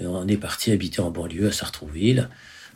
et 0.00 0.06
on 0.06 0.26
est 0.28 0.36
parti 0.36 0.70
habiter 0.70 1.00
en 1.00 1.10
banlieue 1.10 1.48
à 1.48 1.52
Sartrouville. 1.52 2.28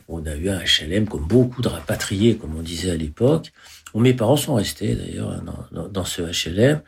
On 0.08 0.26
a 0.26 0.34
eu 0.34 0.50
un 0.50 0.58
HLM 0.58 1.06
comme 1.06 1.26
beaucoup 1.26 1.62
de 1.62 1.68
rapatriés, 1.68 2.36
comme 2.36 2.56
on 2.56 2.62
disait 2.62 2.90
à 2.90 2.96
l'époque. 2.96 3.52
Mes 3.94 4.14
parents 4.14 4.36
sont 4.36 4.54
restés 4.54 4.94
d'ailleurs 4.94 5.42
dans, 5.70 6.04
ce 6.04 6.22
HLM. 6.22 6.80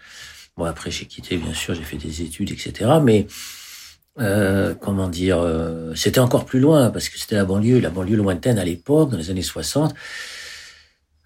Bon, 0.57 0.65
après 0.65 0.91
j'ai 0.91 1.07
quitté, 1.07 1.37
bien 1.37 1.55
sûr, 1.55 1.75
j'ai 1.75 1.83
fait 1.83 1.97
des 1.97 2.23
études, 2.23 2.51
etc. 2.51 2.91
Mais 3.03 3.27
euh, 4.21 4.75
comment 4.75 5.09
dire, 5.09 5.39
euh, 5.39 5.93
c'était 5.95 6.21
encore 6.21 6.45
plus 6.45 6.61
loin 6.61 6.91
parce 6.91 7.09
que 7.09 7.19
c'était 7.19 7.37
la 7.37 7.45
banlieue, 7.45 7.79
la 7.81 7.91
banlieue 7.91 8.17
lointaine 8.17 8.59
à 8.59 8.65
l'époque, 8.65 9.11
dans 9.11 9.19
les 9.19 9.31
années 9.31 9.43
60. 9.43 9.95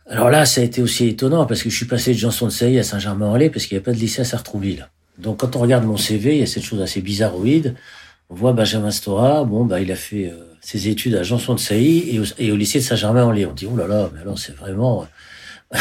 Alors 0.06 0.30
là, 0.30 0.46
ça 0.46 0.60
a 0.60 0.64
été 0.64 0.82
aussi 0.82 1.06
étonnant 1.06 1.46
parce 1.46 1.62
que 1.62 1.70
je 1.70 1.76
suis 1.76 1.86
passé 1.86 2.12
de 2.12 2.18
Janson 2.18 2.46
de 2.46 2.50
Sailly 2.50 2.78
à 2.78 2.82
Saint-Germain-en-Laye 2.82 3.50
parce 3.50 3.66
qu'il 3.66 3.76
n'y 3.76 3.82
a 3.82 3.84
pas 3.84 3.92
de 3.92 3.98
lycée 3.98 4.22
à 4.22 4.24
Sartrouville. 4.24 4.88
Donc 5.18 5.38
quand 5.38 5.56
on 5.56 5.60
regarde 5.60 5.84
mon 5.84 5.96
CV, 5.96 6.34
il 6.34 6.40
y 6.40 6.42
a 6.42 6.46
cette 6.46 6.62
chose 6.62 6.80
assez 6.80 7.00
bizarroïde. 7.00 7.74
On 8.30 8.34
voit 8.34 8.52
Benjamin 8.52 8.90
Stora, 8.90 9.44
bon 9.44 9.64
bah 9.64 9.80
il 9.80 9.90
a 9.90 9.96
fait 9.96 10.26
euh, 10.26 10.54
ses 10.60 10.88
études 10.88 11.14
à 11.14 11.22
Janson 11.22 11.54
de 11.54 11.60
Sailly 11.60 12.22
et 12.38 12.50
au, 12.52 12.56
lycée 12.56 12.78
de 12.78 12.84
Saint-Germain-en-Laye. 12.84 13.46
On 13.46 13.52
dit 13.52 13.66
oh 13.70 13.76
là 13.76 13.86
là, 13.86 14.10
mais 14.14 14.20
alors 14.20 14.38
c'est 14.38 14.54
vraiment 14.54 15.06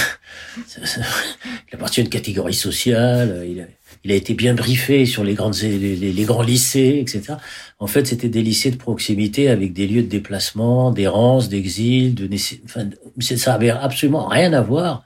il 0.57 1.73
appartient 1.73 2.01
à 2.01 2.03
une 2.03 2.09
catégorie 2.09 2.53
sociale, 2.53 3.45
il 3.49 3.61
a, 3.61 3.65
il 4.03 4.11
a 4.11 4.15
été 4.15 4.33
bien 4.33 4.53
briefé 4.53 5.05
sur 5.05 5.23
les 5.23 5.33
grandes 5.33 5.55
les, 5.61 5.95
les, 5.95 6.23
grands 6.23 6.41
lycées, 6.41 6.99
etc. 7.01 7.35
En 7.79 7.87
fait, 7.87 8.07
c'était 8.07 8.29
des 8.29 8.41
lycées 8.41 8.71
de 8.71 8.77
proximité 8.77 9.49
avec 9.49 9.73
des 9.73 9.87
lieux 9.87 10.03
de 10.03 10.07
déplacement, 10.07 10.91
d'errance, 10.91 11.49
d'exil, 11.49 12.15
de 12.15 12.29
enfin, 12.65 12.89
ça 13.19 13.53
avait 13.53 13.69
absolument 13.69 14.27
rien 14.27 14.53
à 14.53 14.61
voir 14.61 15.03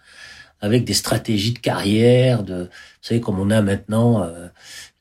avec 0.62 0.86
des 0.86 0.94
stratégies 0.94 1.54
de 1.54 1.60
carrière, 1.60 2.44
de, 2.44 2.64
vous 2.64 2.70
savez, 3.02 3.20
comme 3.20 3.40
on 3.40 3.50
a 3.50 3.62
maintenant 3.62 4.24
euh, 4.24 4.48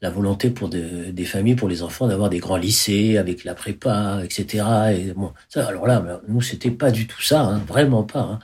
la 0.01 0.09
volonté 0.09 0.49
pour 0.49 0.71
des 0.71 1.25
familles, 1.27 1.55
pour 1.55 1.69
les 1.69 1.83
enfants, 1.83 2.09
d'avoir 2.09 2.31
des 2.31 2.39
grands 2.39 2.57
lycées 2.57 3.19
avec 3.19 3.45
la 3.45 3.55
prépa, 3.55 4.21
etc. 4.25 4.65
Et 4.97 5.13
bon, 5.13 5.33
ça, 5.51 5.67
alors 5.67 5.87
là, 5.87 6.23
nous, 6.29 6.41
c'était 6.41 6.71
pas 6.71 6.91
du 6.91 7.07
tout 7.07 7.21
ça, 7.21 7.43
hein, 7.43 7.63
vraiment 7.69 8.03
pas. 8.03 8.21
Hein. 8.21 8.39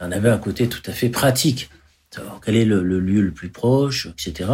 On 0.00 0.12
avait 0.12 0.30
un 0.30 0.38
côté 0.38 0.68
tout 0.68 0.82
à 0.86 0.92
fait 0.92 1.08
pratique, 1.08 1.68
savoir 2.10 2.40
quel 2.44 2.56
est 2.56 2.64
le, 2.64 2.82
lieu 2.82 3.20
le 3.20 3.32
plus 3.32 3.48
proche, 3.48 4.06
etc. 4.06 4.50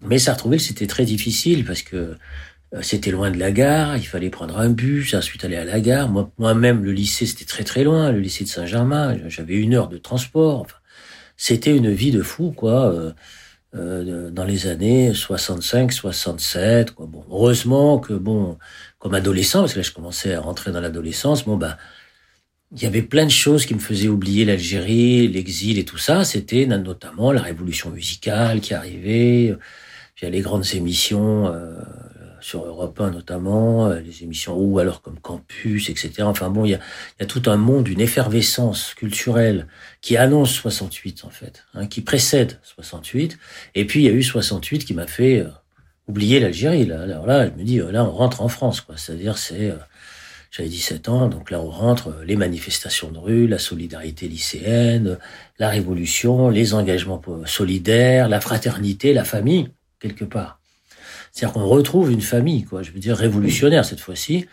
Mais 0.00 0.18
Sartrouville, 0.18 0.60
c'était 0.60 0.86
très 0.86 1.04
difficile 1.04 1.66
parce 1.66 1.82
que 1.82 2.16
euh, 2.74 2.82
c'était 2.82 3.10
loin 3.10 3.30
de 3.30 3.38
la 3.38 3.52
gare, 3.52 3.98
il 3.98 4.06
fallait 4.06 4.30
prendre 4.30 4.58
un 4.58 4.70
bus, 4.70 5.12
ensuite 5.12 5.44
aller 5.44 5.56
à 5.56 5.64
la 5.64 5.80
gare. 5.80 6.08
Moi, 6.08 6.30
moi-même, 6.38 6.84
le 6.84 6.92
lycée, 6.92 7.26
c'était 7.26 7.44
très 7.44 7.64
très 7.64 7.84
loin, 7.84 8.12
le 8.12 8.20
lycée 8.20 8.44
de 8.44 8.48
Saint-Germain, 8.48 9.18
j'avais 9.28 9.56
une 9.56 9.74
heure 9.74 9.88
de 9.88 9.98
transport. 9.98 10.66
C'était 11.38 11.74
une 11.74 11.90
vie 11.90 12.10
de 12.10 12.22
fou, 12.22 12.52
quoi. 12.52 12.92
Euh, 12.92 13.12
euh, 13.74 14.30
dans 14.30 14.44
les 14.44 14.66
années 14.66 15.12
65, 15.12 15.92
67. 15.92 16.92
Quoi. 16.92 17.06
Bon, 17.06 17.24
heureusement 17.30 17.98
que 17.98 18.14
bon, 18.14 18.58
comme 18.98 19.14
adolescent, 19.14 19.60
parce 19.60 19.74
que 19.74 19.80
là 19.80 19.82
je 19.82 19.92
commençais 19.92 20.34
à 20.34 20.40
rentrer 20.40 20.72
dans 20.72 20.80
l'adolescence, 20.80 21.44
bon 21.44 21.58
bah, 21.58 21.76
il 22.72 22.82
y 22.82 22.86
avait 22.86 23.02
plein 23.02 23.24
de 23.26 23.30
choses 23.30 23.66
qui 23.66 23.74
me 23.74 23.78
faisaient 23.78 24.08
oublier 24.08 24.44
l'Algérie, 24.46 25.28
l'exil 25.28 25.78
et 25.78 25.84
tout 25.84 25.98
ça. 25.98 26.24
C'était 26.24 26.66
notamment 26.66 27.32
la 27.32 27.42
révolution 27.42 27.90
musicale 27.90 28.60
qui 28.60 28.74
arrivait, 28.74 29.56
via 30.18 30.30
les 30.30 30.40
grandes 30.40 30.74
émissions. 30.74 31.48
Euh, 31.48 31.80
sur 32.48 32.64
Europe 32.64 32.98
1 32.98 33.10
notamment, 33.10 33.88
euh, 33.88 34.00
les 34.00 34.22
émissions 34.22 34.56
ou 34.56 34.78
alors 34.78 35.02
comme 35.02 35.20
Campus, 35.20 35.90
etc. 35.90 36.22
Enfin 36.22 36.48
bon, 36.48 36.64
il 36.64 36.70
y 36.70 36.74
a, 36.74 36.80
y 37.20 37.22
a, 37.22 37.26
tout 37.26 37.42
un 37.46 37.58
monde, 37.58 37.88
une 37.88 38.00
effervescence 38.00 38.94
culturelle 38.94 39.66
qui 40.00 40.16
annonce 40.16 40.52
68 40.52 41.24
en 41.24 41.30
fait, 41.30 41.64
hein, 41.74 41.86
qui 41.86 42.00
précède 42.00 42.58
68. 42.62 43.38
Et 43.74 43.84
puis 43.84 44.00
il 44.00 44.06
y 44.06 44.08
a 44.08 44.12
eu 44.12 44.22
68 44.22 44.86
qui 44.86 44.94
m'a 44.94 45.06
fait 45.06 45.40
euh, 45.40 45.48
oublier 46.06 46.40
l'Algérie. 46.40 46.86
Là. 46.86 47.02
Alors 47.02 47.26
là, 47.26 47.46
je 47.46 47.52
me 47.52 47.64
dis, 47.64 47.80
euh, 47.80 47.92
là 47.92 48.02
on 48.02 48.12
rentre 48.12 48.40
en 48.40 48.48
France, 48.48 48.80
quoi. 48.80 48.96
C'est-à-dire 48.96 49.36
c'est 49.36 49.74
j'avais 50.50 50.70
17 50.70 51.10
ans, 51.10 51.28
donc 51.28 51.50
là 51.50 51.60
on 51.60 51.68
rentre 51.68 52.22
les 52.24 52.36
manifestations 52.36 53.10
de 53.10 53.18
rue, 53.18 53.46
la 53.46 53.58
solidarité 53.58 54.26
lycéenne, 54.26 55.18
la 55.58 55.68
révolution, 55.68 56.48
les 56.48 56.72
engagements 56.72 57.20
solidaires, 57.44 58.30
la 58.30 58.40
fraternité, 58.40 59.12
la 59.12 59.24
famille, 59.24 59.68
quelque 60.00 60.24
part. 60.24 60.57
C'est-à-dire 61.32 61.54
qu'on 61.54 61.66
retrouve 61.66 62.10
une 62.10 62.20
famille, 62.20 62.64
quoi, 62.64 62.82
je 62.82 62.90
veux 62.90 63.00
dire 63.00 63.16
révolutionnaire 63.16 63.84
cette 63.84 64.00
fois-ci, 64.00 64.46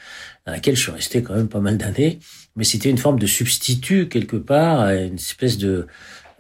à 0.45 0.51
laquelle 0.51 0.75
je 0.75 0.81
suis 0.81 0.91
resté 0.91 1.23
quand 1.23 1.35
même 1.35 1.49
pas 1.49 1.59
mal 1.59 1.77
d'années, 1.77 2.19
mais 2.55 2.63
c'était 2.63 2.89
une 2.89 2.97
forme 2.97 3.19
de 3.19 3.27
substitut 3.27 4.07
quelque 4.07 4.37
part 4.37 4.81
à 4.81 4.95
une 4.95 5.15
espèce 5.15 5.57
de 5.57 5.87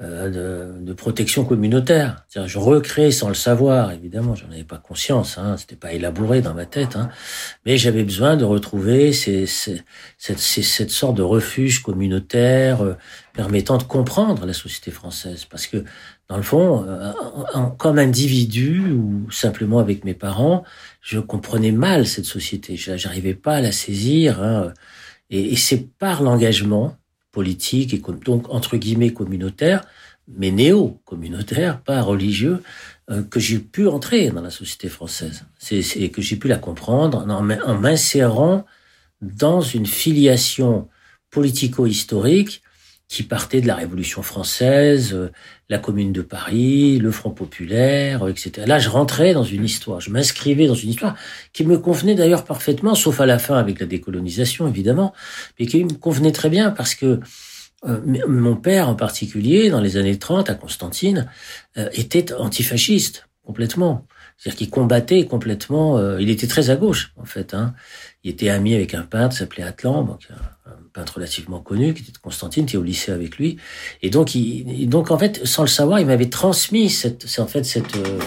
euh, 0.01 0.29
de, 0.29 0.85
de, 0.85 0.93
protection 0.93 1.45
communautaire. 1.45 2.25
Je 2.35 2.59
recrée 2.59 3.11
sans 3.11 3.29
le 3.29 3.33
savoir, 3.33 3.93
évidemment, 3.93 4.35
j'en 4.35 4.51
avais 4.51 4.65
pas 4.65 4.77
conscience, 4.77 5.37
hein, 5.37 5.55
c'était 5.55 5.77
pas 5.77 5.93
élaboré 5.93 6.41
dans 6.41 6.53
ma 6.53 6.65
tête, 6.65 6.97
hein, 6.97 7.07
mais 7.65 7.77
j'avais 7.77 8.03
besoin 8.03 8.35
de 8.35 8.43
retrouver 8.43 9.13
ces, 9.13 9.45
ces, 9.45 9.83
cette, 10.17 10.39
cette, 10.39 10.91
sorte 10.91 11.15
de 11.15 11.21
refuge 11.21 11.81
communautaire 11.81 12.83
euh, 12.83 12.97
permettant 13.31 13.77
de 13.77 13.83
comprendre 13.83 14.45
la 14.45 14.51
société 14.51 14.91
française, 14.91 15.45
parce 15.45 15.65
que 15.65 15.85
dans 16.27 16.37
le 16.37 16.43
fond, 16.43 16.85
euh, 16.87 17.11
comme 17.77 17.99
individu 17.99 18.91
ou 18.91 19.29
simplement 19.31 19.79
avec 19.79 20.03
mes 20.05 20.15
parents, 20.15 20.63
je 21.01 21.19
comprenais 21.19 21.71
mal 21.71 22.07
cette 22.07 22.25
société, 22.25 22.75
j'arrivais 22.75 23.35
pas 23.35 23.55
à 23.55 23.61
la 23.61 23.71
saisir, 23.71 24.41
hein, 24.41 24.73
et, 25.29 25.55
c'est 25.55 25.87
par 25.97 26.23
l'engagement 26.23 26.97
politique 27.31 27.93
et 27.93 28.01
donc 28.23 28.49
entre 28.49 28.77
guillemets 28.77 29.13
communautaire, 29.13 29.85
mais 30.27 30.49
néo-communautaire, 30.49 31.81
pas 31.81 32.01
religieux, 32.01 32.63
euh, 33.11 33.21
que 33.21 33.39
j'ai 33.39 33.59
pu 33.59 33.87
entrer 33.87 34.29
dans 34.31 34.41
la 34.41 34.49
société 34.49 34.89
française. 34.89 35.45
C'est 35.59 36.09
que 36.09 36.21
j'ai 36.21 36.37
pu 36.37 36.47
la 36.47 36.57
comprendre 36.57 37.25
en 37.27 37.75
m'insérant 37.75 38.65
dans 39.21 39.61
une 39.61 39.85
filiation 39.85 40.87
politico-historique 41.29 42.63
qui 43.07 43.23
partait 43.23 43.61
de 43.61 43.67
la 43.67 43.75
Révolution 43.75 44.23
française, 44.23 45.13
euh, 45.13 45.31
la 45.69 45.77
Commune 45.77 46.11
de 46.11 46.21
Paris, 46.21 46.97
le 46.97 47.11
Front 47.11 47.29
populaire, 47.29 48.23
euh, 48.23 48.29
etc. 48.29 48.65
Là, 48.65 48.79
je 48.79 48.89
rentrais 48.89 49.33
dans 49.33 49.43
une 49.43 49.63
histoire, 49.63 50.01
je 50.01 50.09
m'inscrivais 50.09 50.67
dans 50.67 50.75
une 50.75 50.89
histoire 50.89 51.15
qui 51.53 51.65
me 51.65 51.77
convenait 51.77 52.15
d'ailleurs 52.15 52.45
parfaitement, 52.45 52.95
sauf 52.95 53.21
à 53.21 53.25
la 53.25 53.37
fin 53.37 53.57
avec 53.57 53.79
la 53.79 53.85
décolonisation, 53.85 54.67
évidemment, 54.67 55.13
mais 55.59 55.67
qui 55.67 55.83
me 55.83 55.93
convenait 55.93 56.31
très 56.31 56.49
bien 56.49 56.71
parce 56.71 56.95
que 56.95 57.19
euh, 57.85 57.99
mon 58.27 58.55
père 58.55 58.89
en 58.89 58.95
particulier, 58.95 59.69
dans 59.69 59.81
les 59.81 59.97
années 59.97 60.17
30 60.17 60.49
à 60.49 60.55
Constantine, 60.55 61.29
était 61.93 62.33
antifasciste 62.33 63.27
complètement. 63.45 64.07
C'est-à-dire 64.37 64.57
qu'il 64.57 64.69
combattait 64.69 65.25
complètement. 65.25 66.17
il 66.17 66.29
était 66.29 66.47
très 66.47 66.69
à 66.69 66.75
gauche 66.75 67.13
en 67.17 67.25
fait. 67.25 67.53
Hein. 67.53 67.73
Il 68.23 68.31
était 68.31 68.49
ami 68.49 68.75
avec 68.75 68.93
un 68.93 69.03
peintre 69.03 69.35
s'appelait 69.35 69.63
Atlan, 69.63 70.03
donc 70.03 70.27
peintre 70.95 71.15
relativement 71.15 71.59
connu, 71.59 71.93
qui 71.93 72.03
était 72.03 72.13
de 72.13 72.17
Constantine, 72.17 72.65
qui 72.65 72.77
est 72.77 72.79
au 72.79 72.83
lycée 72.83 73.11
avec 73.11 73.37
lui. 73.37 73.57
Et 74.01 74.09
donc, 74.09 74.33
il, 74.33 74.87
donc 74.87 75.11
en 75.11 75.19
fait, 75.19 75.45
sans 75.45 75.63
le 75.63 75.67
savoir, 75.67 75.99
il 75.99 76.07
m'avait 76.07 76.29
transmis 76.29 76.89
cette, 76.89 77.27
en 77.37 77.47
fait 77.47 77.65
cette 77.65 77.97
euh, 77.97 78.19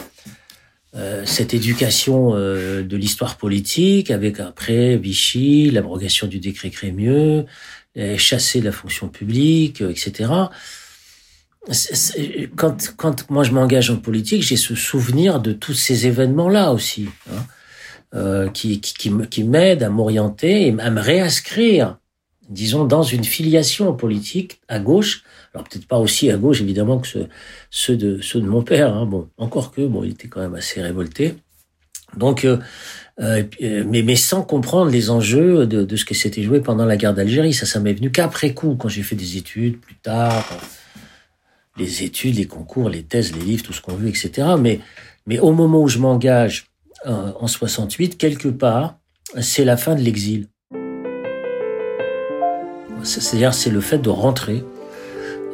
euh 0.95 1.23
cette 1.25 1.55
éducation 1.55 2.35
euh, 2.35 2.83
de 2.83 2.97
l'histoire 2.97 3.37
politique, 3.37 4.11
avec 4.11 4.38
après 4.38 4.99
Vichy, 4.99 5.71
l'abrogation 5.71 6.27
du 6.27 6.38
décret 6.38 6.71
Crémieux, 6.71 7.47
chasser 8.17 8.61
la 8.61 8.71
fonction 8.71 9.09
publique, 9.09 9.81
euh, 9.81 9.91
etc. 9.91 10.31
quand, 12.57 12.95
quand 12.97 13.31
moi 13.31 13.45
je 13.45 13.53
m'engage 13.53 13.91
en 13.91 13.97
politique, 13.97 14.43
j'ai 14.43 14.57
ce 14.57 14.75
souvenir 14.75 15.41
de 15.41 15.53
tous 15.53 15.75
ces 15.75 16.07
événements-là 16.07 16.73
aussi, 16.73 17.09
hein, 17.31 17.45
euh, 18.15 18.49
qui, 18.49 18.81
qui, 18.81 18.95
qui, 18.95 19.12
qui 19.29 19.45
m'aident 19.45 19.83
à 19.83 19.91
m'orienter 19.91 20.69
et 20.69 20.77
à 20.81 20.91
me 20.91 21.00
réinscrire 21.00 21.99
disons, 22.49 22.85
dans 22.85 23.03
une 23.03 23.25
filiation 23.25 23.93
politique 23.95 24.61
à 24.69 24.79
gauche. 24.79 25.23
Alors 25.55 25.67
peut-être 25.69 25.87
pas 25.87 25.99
aussi 25.99 26.31
à 26.31 26.37
gauche, 26.37 26.61
évidemment, 26.61 26.99
que 26.99 27.09
ceux, 27.71 27.97
de, 27.97 28.21
ceux 28.21 28.41
de 28.41 28.47
mon 28.47 28.62
père. 28.62 28.95
Hein. 28.95 29.07
Bon, 29.07 29.29
encore 29.38 29.71
que, 29.71 29.87
bon, 29.87 30.05
il 30.05 30.12
était 30.12 30.29
quand 30.29 30.41
même 30.41 30.55
assez 30.55 30.81
révolté. 30.81 31.35
Donc, 32.17 32.45
euh, 32.45 32.59
euh, 33.21 33.45
mais, 33.61 34.03
mais 34.03 34.17
sans 34.17 34.43
comprendre 34.43 34.91
les 34.91 35.11
enjeux 35.11 35.67
de, 35.67 35.85
de 35.85 35.97
ce 35.97 36.05
que 36.05 36.15
s'était 36.15 36.43
joué 36.43 36.61
pendant 36.61 36.87
la 36.87 36.97
guerre 36.97 37.15
d'Algérie. 37.15 37.53
Ça, 37.53 37.67
ça 37.67 37.81
m'est 37.81 37.93
venu 37.93 38.11
qu'après 38.11 38.55
coup, 38.55 38.77
quand 38.77 38.88
j'ai 38.88 39.03
fait 39.03 39.17
des 39.17 39.37
études, 39.37 39.79
plus 39.79 39.97
tard, 39.97 40.47
les 41.78 42.02
études, 42.02 42.37
les 42.37 42.47
concours, 42.47 42.88
les 42.88 43.02
thèses, 43.02 43.35
les 43.35 43.44
livres, 43.44 43.62
tout 43.62 43.73
ce 43.73 43.80
qu'on 43.80 43.94
veut, 43.94 44.08
etc. 44.08 44.30
Mais, 44.58 44.80
mais 45.26 45.38
au 45.38 45.52
moment 45.52 45.82
où 45.82 45.88
je 45.88 45.99
m'engage 45.99 46.66
euh, 47.06 47.32
en 47.38 47.47
68, 47.47 48.16
quelque 48.18 48.49
part, 48.49 48.99
c'est 49.40 49.64
la 49.64 49.76
fin 49.76 49.94
de 49.94 50.00
l'exil. 50.00 50.49
C'est-à-dire, 53.02 53.54
c'est 53.54 53.70
le 53.70 53.80
fait 53.80 53.99
de 53.99 54.08
rentrer 54.08 54.64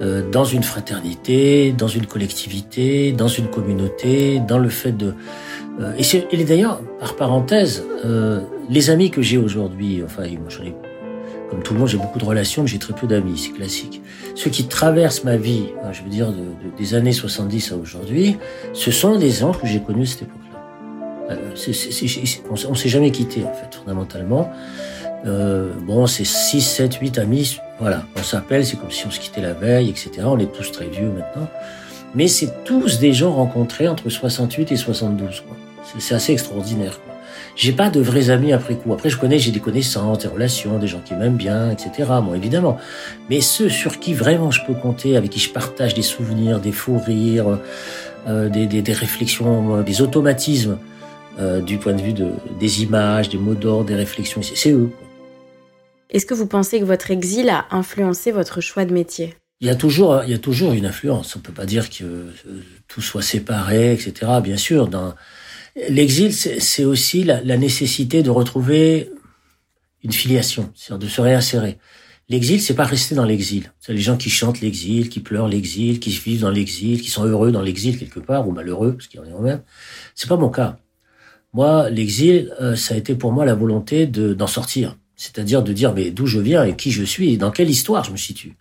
euh, 0.01 0.29
dans 0.31 0.45
une 0.45 0.63
fraternité, 0.63 1.73
dans 1.73 1.89
une 1.89 2.07
collectivité, 2.07 3.13
dans 3.13 3.29
une 3.29 3.49
communauté, 3.49 4.41
dans 4.41 4.59
le 4.59 4.69
fait 4.69 4.93
de, 4.93 5.15
Euh, 5.81 5.93
et, 5.99 6.05
et 6.31 6.45
d'ailleurs, 6.45 6.81
par 7.01 7.17
parenthèse, 7.17 7.85
les 8.71 8.91
amis 8.91 9.11
que 9.11 9.23
j'ai 9.23 9.39
aujourd'hui, 9.39 10.03
enfin, 10.05 10.23
j'en 10.49 10.63
ai, 10.63 10.73
comme 11.51 11.63
tout 11.63 11.75
le 11.75 11.81
monde, 11.81 11.89
j'ai 11.89 11.99
beaucoup 11.99 12.19
de 12.19 12.25
relations, 12.25 12.63
mais 12.63 12.69
j'ai 12.69 12.79
très 12.79 12.95
peu 12.95 13.07
d'amis, 13.07 13.39
c'est 13.39 13.53
classique. 13.53 14.03
Ceux 14.35 14.51
qui 14.51 14.67
traversent 14.67 15.25
ma 15.25 15.37
vie, 15.37 15.67
hein, 15.83 15.93
je 15.93 16.03
veux 16.03 16.09
dire, 16.09 16.33
de, 16.33 16.45
des 16.77 16.95
années 16.95 17.13
70 17.13 17.73
à 17.73 17.77
aujourd'hui, 17.77 18.39
ce 18.73 18.91
sont 18.91 19.17
des 19.17 19.31
gens 19.31 19.53
que 19.53 19.67
j'ai 19.67 19.81
connus 19.81 20.03
à 20.03 20.07
cette 20.07 20.23
époque-là. 20.23 21.31
Euh, 21.31 21.55
on 22.51 22.71
ne 22.71 22.77
s'est 22.77 22.89
jamais 22.89 23.11
quitté, 23.11 23.45
en 23.45 23.53
fait, 23.53 23.75
fondamentalement. 23.75 24.51
Euh, 25.27 25.71
bon, 25.87 26.07
c'est 26.07 26.25
6, 26.25 26.61
7, 26.61 26.95
8 26.97 27.19
amis, 27.19 27.59
voilà, 27.81 28.05
on 28.19 28.23
s'appelle, 28.23 28.65
c'est 28.67 28.77
comme 28.77 28.91
si 28.91 29.07
on 29.07 29.11
se 29.11 29.21
quittait 29.21 29.41
la 29.41 29.55
veille, 29.55 29.89
etc. 29.91 30.11
On 30.25 30.39
est 30.39 30.53
tous 30.53 30.71
très 30.71 30.87
vieux 30.87 31.09
maintenant. 31.09 31.49
Mais 32.15 32.29
c'est 32.29 32.65
tous 32.65 32.99
des 32.99 33.13
gens 33.13 33.33
rencontrés 33.33 33.89
entre 33.89 34.09
68 34.09 34.73
et 34.73 34.77
72. 34.77 35.43
C'est 35.99 36.15
assez 36.15 36.33
extraordinaire. 36.33 37.01
J'ai 37.57 37.73
pas 37.73 37.89
de 37.89 38.01
vrais 38.01 38.31
amis 38.31 38.53
après 38.53 38.75
coup. 38.75 38.93
Après, 38.93 39.11
je 39.11 39.17
connais, 39.17 39.39
j'ai 39.39 39.53
des 39.53 39.61
connaissances, 39.61 40.19
des 40.19 40.29
relations, 40.29 40.79
des 40.79 40.89
gens 40.89 41.01
qui 41.05 41.15
m'aiment 41.15 41.37
bien, 41.37 41.71
etc. 41.71 42.09
Bon, 42.23 42.35
évidemment. 42.35 42.79
Mais 43.31 43.41
ceux 43.41 43.69
sur 43.69 44.01
qui 44.01 44.13
vraiment 44.13 44.51
je 44.51 44.65
peux 44.67 44.75
compter, 44.75 45.17
avec 45.17 45.31
qui 45.31 45.41
je 45.41 45.51
partage 45.51 45.95
des 45.95 46.03
souvenirs, 46.03 46.61
des 46.61 46.73
faux 46.73 46.99
rires, 46.99 47.59
euh, 48.27 48.49
des, 48.49 48.67
des, 48.67 48.83
des, 48.83 48.93
réflexions, 48.93 49.77
euh, 49.77 49.83
des 49.83 50.03
automatismes, 50.03 50.79
euh, 51.39 51.61
du 51.61 51.79
point 51.79 51.95
de 51.95 52.03
vue 52.03 52.13
de, 52.13 52.31
des 52.61 52.83
images, 52.83 53.29
des 53.29 53.39
mots 53.39 53.55
d'ordre, 53.55 53.87
des 53.87 53.97
réflexions, 53.97 54.41
c'est 54.43 54.71
eux. 54.71 54.91
Est-ce 56.11 56.27
que 56.27 56.35
vous 56.35 56.47
pensez 56.47 56.79
que 56.79 56.85
votre 56.85 57.11
exil 57.11 57.49
a 57.49 57.67
influencé 57.73 58.31
votre 58.31 58.61
choix 58.61 58.85
de 58.85 58.93
métier? 58.93 59.35
Il 59.61 59.67
y 59.67 59.71
a 59.71 59.75
toujours, 59.75 60.23
il 60.25 60.31
y 60.31 60.35
a 60.35 60.39
toujours 60.39 60.73
une 60.73 60.87
influence. 60.87 61.35
On 61.35 61.41
peut 61.41 61.53
pas 61.53 61.67
dire 61.67 61.91
que 61.91 62.05
euh, 62.05 62.33
tout 62.87 63.01
soit 63.01 63.23
séparé, 63.23 63.93
etc. 63.93 64.31
Bien 64.43 64.57
sûr, 64.57 64.87
dans 64.87 65.15
l'exil, 65.77 66.33
c'est 66.33 66.85
aussi 66.85 67.25
la, 67.25 67.43
la, 67.43 67.57
nécessité 67.57 68.23
de 68.23 68.31
retrouver 68.31 69.11
une 70.03 70.13
filiation, 70.13 70.71
c'est-à-dire 70.75 71.07
de 71.07 71.11
se 71.11 71.21
réinsérer. 71.21 71.79
L'exil, 72.29 72.61
c'est 72.61 72.75
pas 72.75 72.85
rester 72.85 73.15
dans 73.15 73.25
l'exil. 73.25 73.73
C'est 73.81 73.93
les 73.93 74.01
gens 74.01 74.17
qui 74.17 74.31
chantent 74.31 74.61
l'exil, 74.61 75.09
qui 75.11 75.21
pleurent 75.21 75.49
l'exil, 75.49 76.01
qui 76.01 76.11
vivent 76.11 76.41
dans 76.41 76.51
l'exil, 76.51 77.03
qui 77.03 77.11
sont 77.11 77.25
heureux 77.25 77.53
dans 77.53 77.61
l'exil 77.61 77.99
quelque 77.99 78.21
part 78.21 78.49
ou 78.49 78.53
malheureux 78.53 78.95
parce 78.95 79.09
qu'il 79.09 79.21
y 79.21 79.23
en 79.23 79.39
a 79.39 79.41
même. 79.41 79.63
C'est 80.15 80.29
pas 80.29 80.37
mon 80.37 80.49
cas. 80.49 80.79
Moi, 81.53 81.91
l'exil, 81.91 82.53
euh, 82.61 82.77
ça 82.77 82.95
a 82.95 82.97
été 82.97 83.15
pour 83.15 83.33
moi 83.33 83.45
la 83.45 83.55
volonté 83.55 84.07
de 84.07 84.33
d'en 84.33 84.47
sortir, 84.47 84.97
c'est-à-dire 85.17 85.63
de 85.63 85.73
dire 85.73 85.93
mais 85.93 86.11
d'où 86.11 86.27
je 86.27 86.41
viens 86.41 86.65
et 86.65 86.77
qui 86.77 86.91
je 86.91 87.05
suis 87.05 87.35
et 87.35 87.37
dans 87.37 87.51
quelle 87.51 87.71
histoire 87.71 88.05
je 88.05 88.13
me 88.13 88.17
situe 88.17 88.57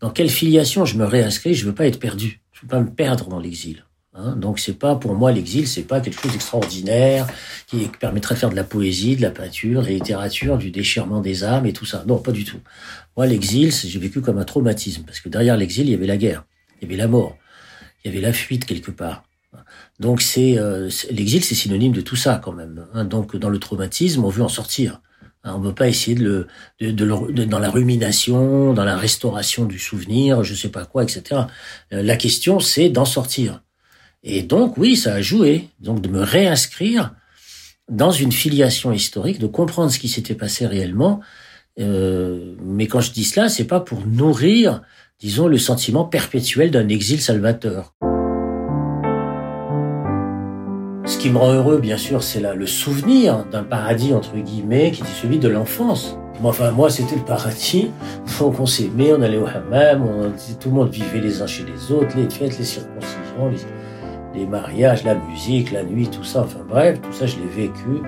dans 0.00 0.10
quelle 0.10 0.30
filiation 0.30 0.84
je 0.84 0.96
me 0.96 1.04
réinscris, 1.04 1.54
je 1.54 1.66
veux 1.66 1.74
pas 1.74 1.86
être 1.86 1.98
perdu. 1.98 2.40
Je 2.52 2.62
veux 2.62 2.68
pas 2.68 2.80
me 2.80 2.90
perdre 2.90 3.28
dans 3.28 3.40
l'exil. 3.40 3.84
Hein. 4.18 4.36
Donc 4.36 4.58
c'est 4.58 4.78
pas 4.78 4.96
pour 4.96 5.14
moi 5.14 5.32
l'exil, 5.32 5.68
c'est 5.68 5.82
pas 5.82 6.00
quelque 6.00 6.20
chose 6.20 6.32
d'extraordinaire 6.32 7.26
qui 7.66 7.88
permettrait 8.00 8.34
de 8.34 8.40
faire 8.40 8.50
de 8.50 8.56
la 8.56 8.64
poésie, 8.64 9.16
de 9.16 9.22
la 9.22 9.30
peinture, 9.30 9.82
de 9.82 9.86
la 9.86 9.92
littérature, 9.92 10.58
du 10.58 10.70
déchirement 10.70 11.20
des 11.20 11.44
âmes 11.44 11.66
et 11.66 11.72
tout 11.72 11.86
ça. 11.86 12.04
Non, 12.06 12.18
pas 12.18 12.32
du 12.32 12.44
tout. 12.44 12.58
Moi 13.16 13.26
l'exil, 13.26 13.72
j'ai 13.72 13.98
vécu 13.98 14.20
comme 14.20 14.38
un 14.38 14.44
traumatisme 14.44 15.04
parce 15.04 15.20
que 15.20 15.28
derrière 15.28 15.56
l'exil, 15.56 15.86
il 15.86 15.92
y 15.92 15.94
avait 15.94 16.06
la 16.06 16.16
guerre, 16.16 16.44
il 16.80 16.88
y 16.88 16.90
avait 16.90 17.00
la 17.00 17.08
mort, 17.08 17.36
il 18.04 18.10
y 18.10 18.14
avait 18.14 18.22
la 18.22 18.32
fuite 18.32 18.64
quelque 18.64 18.90
part. 18.90 19.24
Donc 20.00 20.20
c'est 20.20 20.58
euh, 20.58 20.90
l'exil, 21.10 21.44
c'est 21.44 21.54
synonyme 21.54 21.92
de 21.92 22.00
tout 22.00 22.16
ça 22.16 22.40
quand 22.42 22.52
même. 22.52 22.86
Hein. 22.94 23.04
Donc 23.04 23.36
dans 23.36 23.50
le 23.50 23.58
traumatisme, 23.58 24.24
on 24.24 24.28
veut 24.28 24.42
en 24.42 24.48
sortir. 24.48 25.00
Hein, 25.44 25.54
on 25.56 25.60
ne 25.60 25.66
veut 25.66 25.74
pas 25.74 25.88
essayer 25.88 26.16
de 26.16 26.46
le, 26.80 26.92
de, 26.92 27.32
de, 27.32 27.44
dans 27.44 27.58
la 27.58 27.70
rumination, 27.70 28.72
dans 28.72 28.84
la 28.84 28.96
restauration 28.96 29.64
du 29.64 29.78
souvenir, 29.78 30.42
je 30.42 30.54
sais 30.54 30.68
pas 30.68 30.84
quoi, 30.84 31.02
etc. 31.02 31.42
Euh, 31.92 32.02
la 32.02 32.16
question, 32.16 32.60
c'est 32.60 32.88
d'en 32.88 33.04
sortir. 33.04 33.62
Et 34.22 34.42
donc, 34.42 34.76
oui, 34.76 34.96
ça 34.96 35.14
a 35.14 35.22
joué. 35.22 35.68
Donc, 35.80 36.00
de 36.00 36.08
me 36.08 36.22
réinscrire 36.22 37.14
dans 37.88 38.10
une 38.10 38.32
filiation 38.32 38.92
historique, 38.92 39.38
de 39.38 39.46
comprendre 39.46 39.90
ce 39.90 39.98
qui 39.98 40.08
s'était 40.08 40.34
passé 40.34 40.66
réellement. 40.66 41.20
Euh, 41.80 42.54
mais 42.62 42.86
quand 42.86 43.00
je 43.00 43.12
dis 43.12 43.24
cela, 43.24 43.48
c'est 43.48 43.64
pas 43.64 43.80
pour 43.80 44.06
nourrir, 44.06 44.82
disons, 45.20 45.46
le 45.46 45.58
sentiment 45.58 46.04
perpétuel 46.04 46.70
d'un 46.70 46.88
exil 46.88 47.20
salvateur. 47.20 47.94
Ce 51.06 51.16
qui 51.16 51.30
me 51.30 51.38
rend 51.38 51.52
heureux, 51.52 51.78
bien 51.78 51.96
sûr, 51.96 52.22
c'est 52.22 52.40
le 52.40 52.66
souvenir 52.66 53.46
d'un 53.46 53.62
paradis, 53.62 54.12
entre 54.12 54.36
guillemets, 54.36 54.90
qui 54.90 55.02
est 55.02 55.22
celui 55.22 55.38
de 55.38 55.48
l'enfance. 55.48 56.18
Enfin, 56.44 56.70
moi, 56.70 56.90
c'était 56.90 57.16
le 57.16 57.24
paradis. 57.24 57.90
Donc, 58.38 58.60
on 58.60 58.66
s'aimait, 58.66 59.12
on 59.12 59.22
allait 59.22 59.38
au 59.38 59.46
hammam, 59.46 60.32
tout 60.60 60.68
le 60.68 60.74
monde 60.74 60.90
vivait 60.90 61.20
les 61.20 61.40
uns 61.40 61.46
chez 61.46 61.64
les 61.64 61.92
autres, 61.94 62.16
les 62.16 62.28
fêtes, 62.28 62.58
les 62.58 62.64
circoncisions, 62.64 63.48
les, 63.50 63.77
mariages, 64.46 65.04
la 65.04 65.14
musique, 65.14 65.72
la 65.72 65.82
nuit, 65.82 66.08
tout 66.08 66.24
ça. 66.24 66.42
Enfin, 66.42 66.64
bref, 66.68 67.00
tout 67.00 67.12
ça, 67.12 67.26
je 67.26 67.36
l'ai 67.36 67.46
vécu 67.46 68.02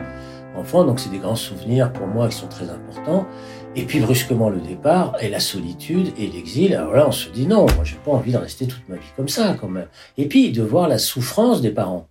enfant. 0.57 0.85
Donc, 0.85 1.01
c'est 1.01 1.11
des 1.11 1.19
grands 1.19 1.37
souvenirs 1.37 1.93
pour 1.93 2.07
moi 2.07 2.29
qui 2.29 2.37
sont 2.37 2.49
très 2.49 2.69
importants. 2.69 3.27
Et 3.77 3.85
puis, 3.85 4.01
brusquement, 4.01 4.51
le 4.51 4.61
départ 4.61 5.17
et 5.21 5.29
la 5.29 5.41
solitude 5.41 6.13
et 6.19 6.27
l'exil. 6.27 6.75
Alors 6.75 6.95
là, 6.95 7.09
on 7.09 7.13
se 7.13 7.29
dit 7.31 7.47
non, 7.47 7.67
moi, 7.77 7.85
j'ai 7.85 7.97
pas 7.97 8.11
envie 8.13 8.33
de 8.33 8.39
rester 8.39 8.67
toute 8.67 8.89
ma 8.89 8.97
vie 8.97 9.13
comme 9.17 9.29
ça, 9.29 9.57
quand 9.61 9.69
même. 9.69 9.89
Et 10.17 10.27
puis, 10.27 10.53
de 10.53 10.63
voir 10.63 10.89
la 10.89 10.99
souffrance 10.99 11.61
des 11.61 11.71
parents. 11.71 12.09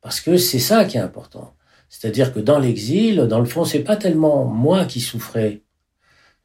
Parce 0.00 0.20
que 0.20 0.36
c'est 0.36 0.58
ça 0.58 0.84
qui 0.84 0.96
est 0.96 1.00
important. 1.00 1.54
C'est-à-dire 1.88 2.32
que 2.32 2.40
dans 2.40 2.58
l'exil, 2.58 3.16
dans 3.28 3.40
le 3.40 3.44
fond, 3.44 3.64
c'est 3.64 3.80
pas 3.80 3.96
tellement 3.96 4.44
moi 4.44 4.84
qui 4.84 5.00
souffrais. 5.00 5.62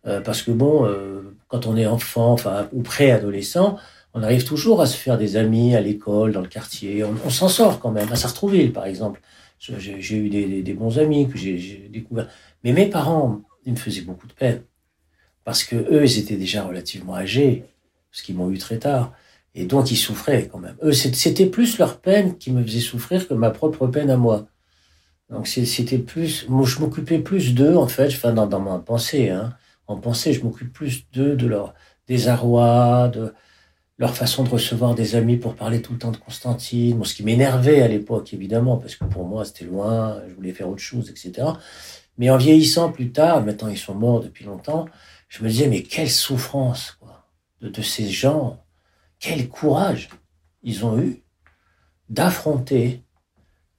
Euh, 0.08 0.20
parce 0.20 0.42
que 0.42 0.52
bon, 0.52 0.86
euh, 0.86 1.36
quand 1.48 1.68
on 1.68 1.78
est 1.78 1.86
enfant, 1.86 2.34
enfin, 2.34 2.68
ou 2.74 2.82
préadolescent, 2.82 3.78
on 4.16 4.24
arrive 4.24 4.46
toujours 4.46 4.82
à 4.82 4.86
se 4.86 4.96
faire 4.96 5.18
des 5.18 5.36
amis 5.36 5.76
à 5.76 5.82
l'école, 5.82 6.32
dans 6.32 6.40
le 6.40 6.48
quartier. 6.48 7.04
On, 7.04 7.30
s'en 7.30 7.50
sort 7.50 7.82
quand 7.82 7.92
même. 7.92 8.10
À 8.14 8.16
Sartrouville, 8.16 8.72
par 8.72 8.86
exemple. 8.86 9.20
J'ai 9.60 10.16
eu 10.16 10.30
des, 10.30 10.74
bons 10.74 11.00
amis 11.00 11.28
que 11.28 11.38
j'ai 11.38 11.90
découverts. 11.92 12.30
Mais 12.64 12.72
mes 12.72 12.86
parents, 12.88 13.42
ils 13.66 13.74
me 13.74 13.78
faisaient 13.78 14.02
beaucoup 14.02 14.26
de 14.28 14.34
peine. 14.34 14.64
Parce 15.44 15.66
que 15.66 15.76
eux, 15.76 16.06
ils 16.06 16.18
étaient 16.18 16.38
déjà 16.38 16.64
relativement 16.64 17.14
âgés. 17.14 17.66
Parce 18.10 18.22
qu'ils 18.22 18.36
m'ont 18.36 18.50
eu 18.50 18.58
très 18.58 18.78
tard. 18.78 19.12
Et 19.54 19.66
donc 19.66 19.92
ils 19.92 19.98
souffraient 19.98 20.48
quand 20.50 20.60
même. 20.60 20.78
Eux, 20.82 20.94
c'était 20.94 21.46
plus 21.46 21.78
leur 21.78 22.00
peine 22.00 22.38
qui 22.38 22.52
me 22.52 22.64
faisait 22.64 22.80
souffrir 22.80 23.28
que 23.28 23.34
ma 23.34 23.50
propre 23.50 23.86
peine 23.88 24.10
à 24.10 24.18
moi. 24.18 24.48
Donc 25.30 25.48
c'était 25.48 25.98
plus, 25.98 26.48
moi 26.48 26.66
je 26.66 26.80
m'occupais 26.80 27.20
plus 27.20 27.54
d'eux 27.54 27.76
en 27.76 27.88
fait, 27.88 28.08
enfin 28.08 28.32
dans, 28.32 28.46
dans 28.46 28.60
ma 28.60 28.78
pensée, 28.80 29.30
hein. 29.30 29.56
En 29.88 29.98
pensée, 29.98 30.34
je 30.34 30.44
m'occupe 30.44 30.72
plus 30.72 31.06
d'eux, 31.12 31.36
de 31.36 31.48
leur 31.48 31.74
désarroi, 32.08 33.08
de 33.10 33.34
leur 33.98 34.16
façon 34.16 34.44
de 34.44 34.50
recevoir 34.50 34.94
des 34.96 35.16
amis 35.16 35.38
pour 35.38 35.56
parler 35.56 35.82
tout 35.82 35.94
le 35.94 36.00
temps 36.00 36.12
de 36.12 36.18
Constantine, 36.18 37.04
ce 37.06 37.16
qui 37.16 37.24
m'énervait 37.24 37.82
à 37.82 37.88
l'époque 37.88 38.34
évidemment, 38.34 38.78
parce 38.78 38.96
que 38.96 39.06
pour 39.06 39.26
moi 39.26 39.46
c'était 39.46 39.66
loin, 39.66 40.22
je 40.28 40.34
voulais 40.34 40.52
faire 40.54 40.70
autre 40.70 40.82
chose, 40.82 41.10
etc. 41.10 41.48
Mais 42.18 42.30
en 42.30 42.38
vieillissant 42.38 42.92
plus 42.92 43.12
tard, 43.12 43.44
maintenant 43.44 43.70
ils 43.70 43.78
sont 43.78 43.96
morts 43.96 44.22
depuis 44.22 44.46
longtemps, 44.46 44.86
je 45.30 45.44
me 45.44 45.50
disais 45.50 45.68
mais 45.68 45.84
quelle 45.84 46.10
souffrance 46.10 46.98
quoi, 47.00 47.28
de, 47.62 47.82
ces 47.82 48.08
gens 48.10 48.62
quel 49.20 49.48
courage 49.48 50.10
ils 50.62 50.86
ont 50.86 51.00
eu 51.00 51.24
d'affronter 52.10 53.04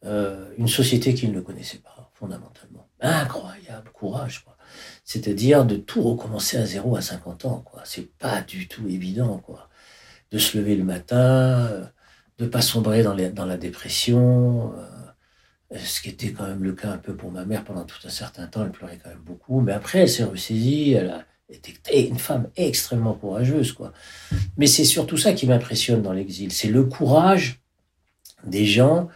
euh, 0.05 0.51
une 0.57 0.69
société 0.69 1.15
qu'ils 1.15 1.33
ne 1.33 1.41
connaissaient 1.41 1.79
pas, 1.79 2.11
fondamentalement. 2.15 2.89
Incroyable 3.01 3.91
courage, 3.93 4.45
quoi. 4.45 4.57
C'est-à-dire 5.05 5.65
de 5.65 5.77
tout 5.77 6.03
recommencer 6.03 6.57
à 6.57 6.67
zéro 6.67 6.97
à 6.97 7.03
50 7.03 7.45
ans, 7.45 7.63
quoi. 7.65 7.83
C'est 7.85 8.17
pas 8.19 8.41
du 8.43 8.69
tout 8.69 8.89
évident, 8.89 9.39
quoi. 9.39 9.69
De 10.31 10.39
se 10.39 10.59
lever 10.59 10.77
le 10.77 10.85
matin, 10.85 11.69
euh, 11.71 11.85
de 12.39 12.47
pas 12.47 12.61
sombrer 12.61 13.03
dans, 13.03 13.15
dans 13.15 13.47
la 13.47 13.57
dépression, 13.57 14.75
euh, 14.77 15.79
ce 15.79 16.01
qui 16.01 16.11
était 16.11 16.33
quand 16.33 16.47
même 16.47 16.63
le 16.63 16.73
cas 16.73 16.91
un 16.91 16.99
peu 16.99 17.15
pour 17.15 17.31
ma 17.31 17.45
mère 17.45 17.65
pendant 17.65 17.85
tout 17.85 17.99
un 18.05 18.11
certain 18.11 18.47
temps. 18.47 18.65
Elle 18.65 18.73
pleurait 18.73 18.99
quand 19.03 19.11
même 19.11 19.19
beaucoup, 19.25 19.61
mais 19.61 19.73
après, 19.73 20.01
elle 20.01 20.09
s'est 20.09 20.25
ressaisie, 20.25 20.93
elle 20.93 21.11
a, 21.11 21.25
était 21.49 22.07
une 22.09 22.19
femme 22.19 22.51
extrêmement 22.57 23.15
courageuse, 23.15 23.73
quoi. 23.73 23.93
Mais 24.57 24.67
c'est 24.67 24.85
surtout 24.85 25.17
ça 25.17 25.33
qui 25.33 25.47
m'impressionne 25.47 26.03
dans 26.03 26.13
l'exil, 26.13 26.53
c'est 26.53 26.69
le 26.69 26.85
courage 26.85 27.61
des 28.45 28.67
gens 28.67 29.09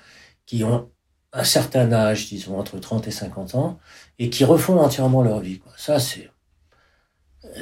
qui 0.46 0.64
ont 0.64 0.90
un 1.32 1.44
certain 1.44 1.92
âge, 1.92 2.28
disons 2.28 2.58
entre 2.58 2.78
30 2.78 3.06
et 3.06 3.10
50 3.10 3.54
ans, 3.54 3.78
et 4.18 4.30
qui 4.30 4.44
refont 4.44 4.80
entièrement 4.80 5.22
leur 5.22 5.40
vie, 5.40 5.58
quoi. 5.58 5.72
Ça, 5.76 5.98
c'est, 6.00 6.30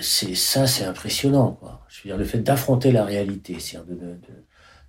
c'est 0.00 0.34
ça, 0.34 0.66
c'est 0.66 0.84
impressionnant, 0.84 1.52
quoi. 1.52 1.82
Je 1.88 2.02
veux 2.02 2.10
dire, 2.10 2.18
le 2.18 2.24
fait 2.24 2.38
d'affronter 2.38 2.92
la 2.92 3.04
réalité, 3.04 3.56
c'est-à-dire 3.58 3.96
de, 3.96 4.00
de, 4.00 4.18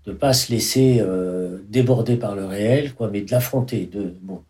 de, 0.05 0.13
pas 0.13 0.33
se 0.33 0.51
laisser 0.51 0.97
euh, 0.99 1.59
déborder 1.67 2.17
par 2.17 2.35
le 2.35 2.45
réel, 2.45 2.93
quoi, 2.93 3.09
mais 3.09 3.21
de 3.21 3.31
l'affronter, 3.31 3.85
de 3.85 4.15
bon 4.21 4.43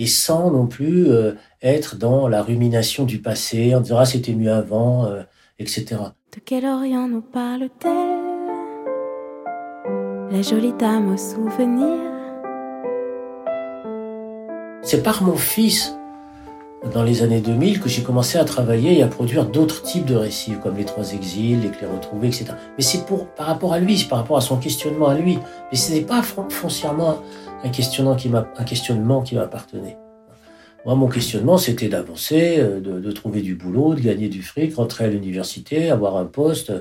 et 0.00 0.06
sans 0.06 0.50
non 0.50 0.66
plus 0.66 1.10
euh, 1.10 1.32
être 1.60 1.96
dans 1.96 2.26
la 2.26 2.42
rumination 2.42 3.04
du 3.04 3.20
passé, 3.20 3.74
en 3.74 3.80
disant 3.80 3.98
ah 3.98 4.06
c'était 4.06 4.32
mieux 4.32 4.50
avant, 4.50 5.04
euh, 5.04 5.22
etc. 5.58 5.84
De 6.34 6.40
quel 6.42 6.64
Orient 6.64 7.06
nous 7.06 7.20
parle-t-elle? 7.20 7.90
La 10.30 10.40
jolie 10.40 10.72
dame 10.72 11.12
au 11.12 11.16
souvenir? 11.18 11.98
C'est 14.82 15.02
par 15.02 15.22
mon 15.22 15.36
fils, 15.36 15.94
dans 16.92 17.02
les 17.02 17.22
années 17.22 17.40
2000, 17.40 17.80
que 17.80 17.88
j'ai 17.88 18.02
commencé 18.02 18.38
à 18.38 18.44
travailler 18.44 18.98
et 18.98 19.02
à 19.02 19.06
produire 19.06 19.46
d'autres 19.46 19.82
types 19.82 20.06
de 20.06 20.14
récits, 20.14 20.54
comme 20.62 20.76
Les 20.76 20.84
Trois 20.84 21.12
Exils, 21.12 21.60
Les 21.60 21.68
Clés 21.68 21.86
Retrouvées, 21.86 22.28
etc. 22.28 22.46
Mais 22.76 22.82
c'est 22.82 23.04
pour, 23.04 23.26
par 23.28 23.46
rapport 23.46 23.72
à 23.72 23.78
lui, 23.78 23.98
c'est 23.98 24.08
par 24.08 24.18
rapport 24.18 24.38
à 24.38 24.40
son 24.40 24.56
questionnement 24.56 25.08
à 25.08 25.14
lui. 25.14 25.38
Mais 25.70 25.76
ce 25.76 25.92
n'est 25.92 26.00
pas 26.00 26.22
foncièrement 26.22 27.22
un 27.62 27.68
questionnement 27.68 28.16
qui 28.16 28.30
m'appartenait. 29.34 29.98
Moi, 30.86 30.94
mon 30.94 31.08
questionnement, 31.08 31.58
c'était 31.58 31.88
d'avancer, 31.88 32.56
euh, 32.58 32.80
de, 32.80 33.00
de, 33.00 33.12
trouver 33.12 33.42
du 33.42 33.54
boulot, 33.54 33.94
de 33.94 34.00
gagner 34.00 34.28
du 34.28 34.42
fric, 34.42 34.74
rentrer 34.76 35.04
à 35.04 35.08
l'université, 35.08 35.90
avoir 35.90 36.16
un 36.16 36.24
poste. 36.24 36.72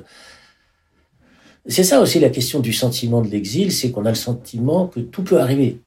C'est 1.66 1.84
ça 1.84 2.00
aussi 2.00 2.20
la 2.22 2.30
question 2.30 2.62
du 2.62 2.72
sentiment 2.72 3.22
de 3.22 3.28
l'exil, 3.28 3.74
c'est 3.74 3.92
qu'on 3.92 4.06
a 4.06 4.10
le 4.10 4.16
sentiment 4.16 4.88
que 4.88 5.02
tout 5.02 5.24
peut 5.24 5.42
arriver. 5.42 5.82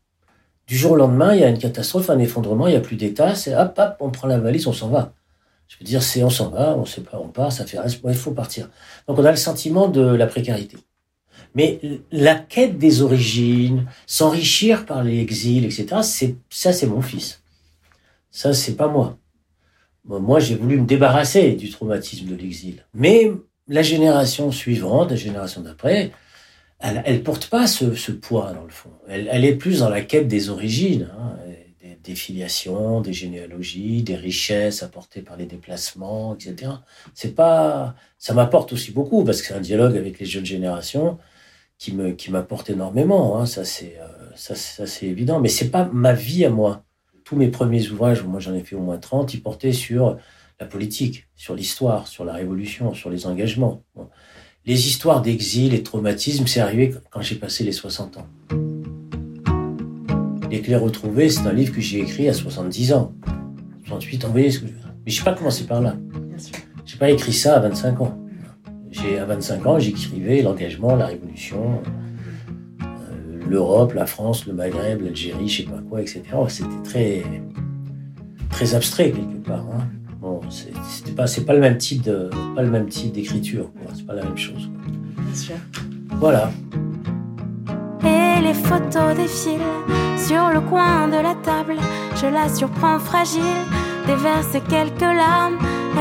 Du 0.72 0.78
jour 0.78 0.92
au 0.92 0.96
lendemain, 0.96 1.34
il 1.34 1.40
y 1.42 1.44
a 1.44 1.50
une 1.50 1.58
catastrophe, 1.58 2.08
un 2.08 2.18
effondrement, 2.18 2.66
il 2.66 2.70
n'y 2.70 2.78
a 2.78 2.80
plus 2.80 2.96
d'État, 2.96 3.34
c'est 3.34 3.54
hop, 3.54 3.74
hop, 3.76 3.96
on 4.00 4.10
prend 4.10 4.26
la 4.26 4.38
valise, 4.38 4.66
on 4.66 4.72
s'en 4.72 4.88
va. 4.88 5.12
Je 5.68 5.76
veux 5.78 5.84
dire, 5.84 6.02
c'est 6.02 6.24
on 6.24 6.30
s'en 6.30 6.48
va, 6.48 6.78
on 6.78 6.86
sait 6.86 7.02
pas, 7.02 7.20
on 7.22 7.28
part, 7.28 7.52
ça 7.52 7.66
fait 7.66 7.76
il 7.84 8.14
faut 8.14 8.30
partir. 8.30 8.70
Donc 9.06 9.18
on 9.18 9.24
a 9.26 9.30
le 9.30 9.36
sentiment 9.36 9.88
de 9.88 10.00
la 10.00 10.26
précarité. 10.26 10.78
Mais 11.54 11.78
la 12.10 12.36
quête 12.36 12.78
des 12.78 13.02
origines, 13.02 13.86
s'enrichir 14.06 14.86
par 14.86 15.04
l'exil, 15.04 15.66
etc., 15.66 15.86
ça, 16.48 16.72
c'est 16.72 16.86
mon 16.86 17.02
fils. 17.02 17.42
Ça, 18.30 18.54
c'est 18.54 18.74
pas 18.74 18.88
moi. 18.88 19.18
Moi, 20.06 20.40
j'ai 20.40 20.54
voulu 20.54 20.80
me 20.80 20.86
débarrasser 20.86 21.52
du 21.52 21.68
traumatisme 21.68 22.28
de 22.28 22.34
l'exil. 22.34 22.86
Mais 22.94 23.30
la 23.68 23.82
génération 23.82 24.50
suivante, 24.50 25.10
la 25.10 25.16
génération 25.16 25.60
d'après, 25.60 26.12
elle, 26.82 27.02
elle 27.06 27.22
porte 27.22 27.46
pas 27.46 27.66
ce, 27.66 28.12
poids 28.12 28.52
dans 28.52 28.64
le 28.64 28.70
fond. 28.70 28.90
Elle, 29.08 29.44
est 29.44 29.54
plus 29.54 29.80
dans 29.80 29.88
la 29.88 30.02
quête 30.02 30.28
des 30.28 30.50
origines, 30.50 31.08
hein, 31.18 31.36
des, 32.02 32.14
filiations, 32.14 33.00
des 33.00 33.12
généalogies, 33.12 34.02
des 34.02 34.16
richesses 34.16 34.82
apportées 34.82 35.22
par 35.22 35.36
les 35.36 35.46
déplacements, 35.46 36.34
etc. 36.34 36.72
C'est 37.14 37.34
pas, 37.34 37.94
ça 38.18 38.34
m'apporte 38.34 38.72
aussi 38.72 38.90
beaucoup 38.90 39.24
parce 39.24 39.40
que 39.40 39.48
c'est 39.48 39.54
un 39.54 39.60
dialogue 39.60 39.96
avec 39.96 40.18
les 40.18 40.26
jeunes 40.26 40.46
générations 40.46 41.18
qui 41.78 41.92
me 41.92 42.12
qui 42.12 42.30
m'apporte 42.30 42.70
énormément. 42.70 43.38
Hein, 43.38 43.46
ça 43.46 43.64
c'est 43.64 43.96
euh, 44.00 44.06
ça, 44.34 44.54
c'est 44.54 45.06
évident. 45.06 45.40
Mais 45.40 45.48
c'est 45.48 45.70
pas 45.70 45.88
ma 45.92 46.12
vie 46.12 46.44
à 46.44 46.50
moi. 46.50 46.84
Tous 47.24 47.36
mes 47.36 47.48
premiers 47.48 47.88
ouvrages, 47.90 48.24
moi 48.24 48.40
j'en 48.40 48.54
ai 48.54 48.62
fait 48.62 48.76
au 48.76 48.80
moins 48.80 48.98
30, 48.98 49.34
ils 49.34 49.42
portaient 49.42 49.72
sur 49.72 50.18
la 50.60 50.66
politique, 50.66 51.28
sur 51.36 51.54
l'histoire, 51.54 52.06
sur 52.08 52.24
la 52.24 52.34
révolution, 52.34 52.94
sur 52.94 53.10
les 53.10 53.26
engagements. 53.26 53.82
Les 54.64 54.86
histoires 54.86 55.22
d'exil 55.22 55.74
et 55.74 55.78
de 55.78 55.82
traumatisme, 55.82 56.46
c'est 56.46 56.60
arrivé 56.60 56.94
quand 57.10 57.20
j'ai 57.20 57.34
passé 57.34 57.64
les 57.64 57.72
60 57.72 58.18
ans. 58.18 58.26
Les 60.52 60.60
clés 60.60 60.76
retrouvées, 60.76 61.28
c'est 61.30 61.44
un 61.48 61.52
livre 61.52 61.74
que 61.74 61.80
j'ai 61.80 61.98
écrit 61.98 62.28
à 62.28 62.32
70 62.32 62.92
ans. 62.92 63.12
68 63.86 64.24
ans, 64.24 64.28
vous 64.28 64.32
voyez 64.32 64.52
ce 64.52 64.60
que 64.60 64.68
je 64.68 64.72
veux 64.72 64.78
dire. 64.78 64.94
Mais 65.04 65.10
je 65.10 65.20
n'ai 65.20 65.24
pas 65.24 65.34
commencé 65.34 65.64
par 65.64 65.80
là. 65.80 65.96
J'ai 66.84 66.96
pas 66.96 67.10
écrit 67.10 67.32
ça 67.32 67.56
à 67.56 67.58
25 67.58 68.02
ans. 68.02 68.16
J'ai 68.92 69.18
à 69.18 69.24
25 69.24 69.66
ans, 69.66 69.78
j'écrivais 69.80 70.42
l'engagement, 70.42 70.94
la 70.94 71.06
révolution, 71.06 71.80
euh, 72.82 73.40
l'Europe, 73.48 73.94
la 73.94 74.06
France, 74.06 74.46
le 74.46 74.52
Maghreb, 74.52 75.02
l'Algérie, 75.02 75.48
je 75.48 75.62
sais 75.62 75.68
pas 75.68 75.82
quoi, 75.88 76.02
etc. 76.02 76.22
C'était 76.46 76.82
très 76.84 77.24
très 78.50 78.76
abstrait 78.76 79.10
quelque 79.10 79.44
part. 79.44 79.66
Hein. 79.74 79.88
C'était 80.52 81.12
pas 81.12 81.26
c'est 81.26 81.44
pas 81.44 81.54
le 81.54 81.60
même 81.60 81.78
type 81.78 82.02
de 82.02 82.30
pas 82.54 82.62
le 82.62 82.70
même 82.70 82.88
type 82.88 83.12
d'écriture, 83.12 83.70
c'est 83.94 84.06
pas 84.06 84.14
la 84.14 84.24
même 84.24 84.36
chose. 84.36 84.68
Quoi. 84.72 85.24
Bien 85.24 85.34
sûr. 85.34 85.56
Voilà. 86.18 86.50
Et 88.04 88.40
les 88.42 88.54
photos 88.54 89.16
défilent 89.16 89.60
sur 90.18 90.50
le 90.50 90.60
coin 90.60 91.08
de 91.08 91.16
la 91.16 91.34
table. 91.36 91.76
Je 92.16 92.26
la 92.26 92.48
surprends 92.48 92.98
fragile, 92.98 93.42
déverse 94.06 94.56
quelques 94.68 95.00
larmes. 95.00 95.58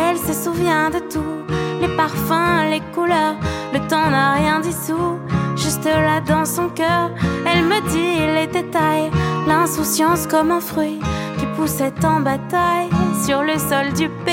Elle 0.10 0.18
se 0.18 0.34
souvient 0.34 0.90
de 0.90 1.00
tout 1.12 1.42
les 1.82 1.96
parfums, 1.96 2.70
les 2.70 2.80
couleurs, 2.94 3.36
le 3.74 3.80
temps 3.88 4.10
n'a 4.10 4.34
rien 4.34 4.60
dissous. 4.60 5.18
Juste 5.56 5.86
là 5.86 6.22
dans 6.22 6.46
son 6.46 6.70
cœur, 6.70 7.12
elle 7.46 7.64
me 7.66 7.80
dit 7.90 8.20
les 8.38 8.48
détails, 8.48 9.10
l'insouciance 9.48 10.28
comme 10.28 10.52
un 10.52 10.62
fruit 10.62 11.00
qui 11.40 11.46
poussait 11.58 11.94
en 12.04 12.20
bataille 12.22 12.90
sur 13.26 13.42
le 13.44 13.58
sol 13.58 13.94
du 13.94 14.10
pays. 14.26 14.31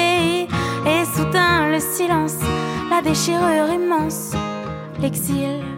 Et 0.88 1.05
soudain 1.05 1.68
le 1.70 1.81
silence, 1.81 2.38
la 2.90 3.03
déchirure 3.03 3.70
immense, 3.70 4.33
l'exil. 4.98 5.77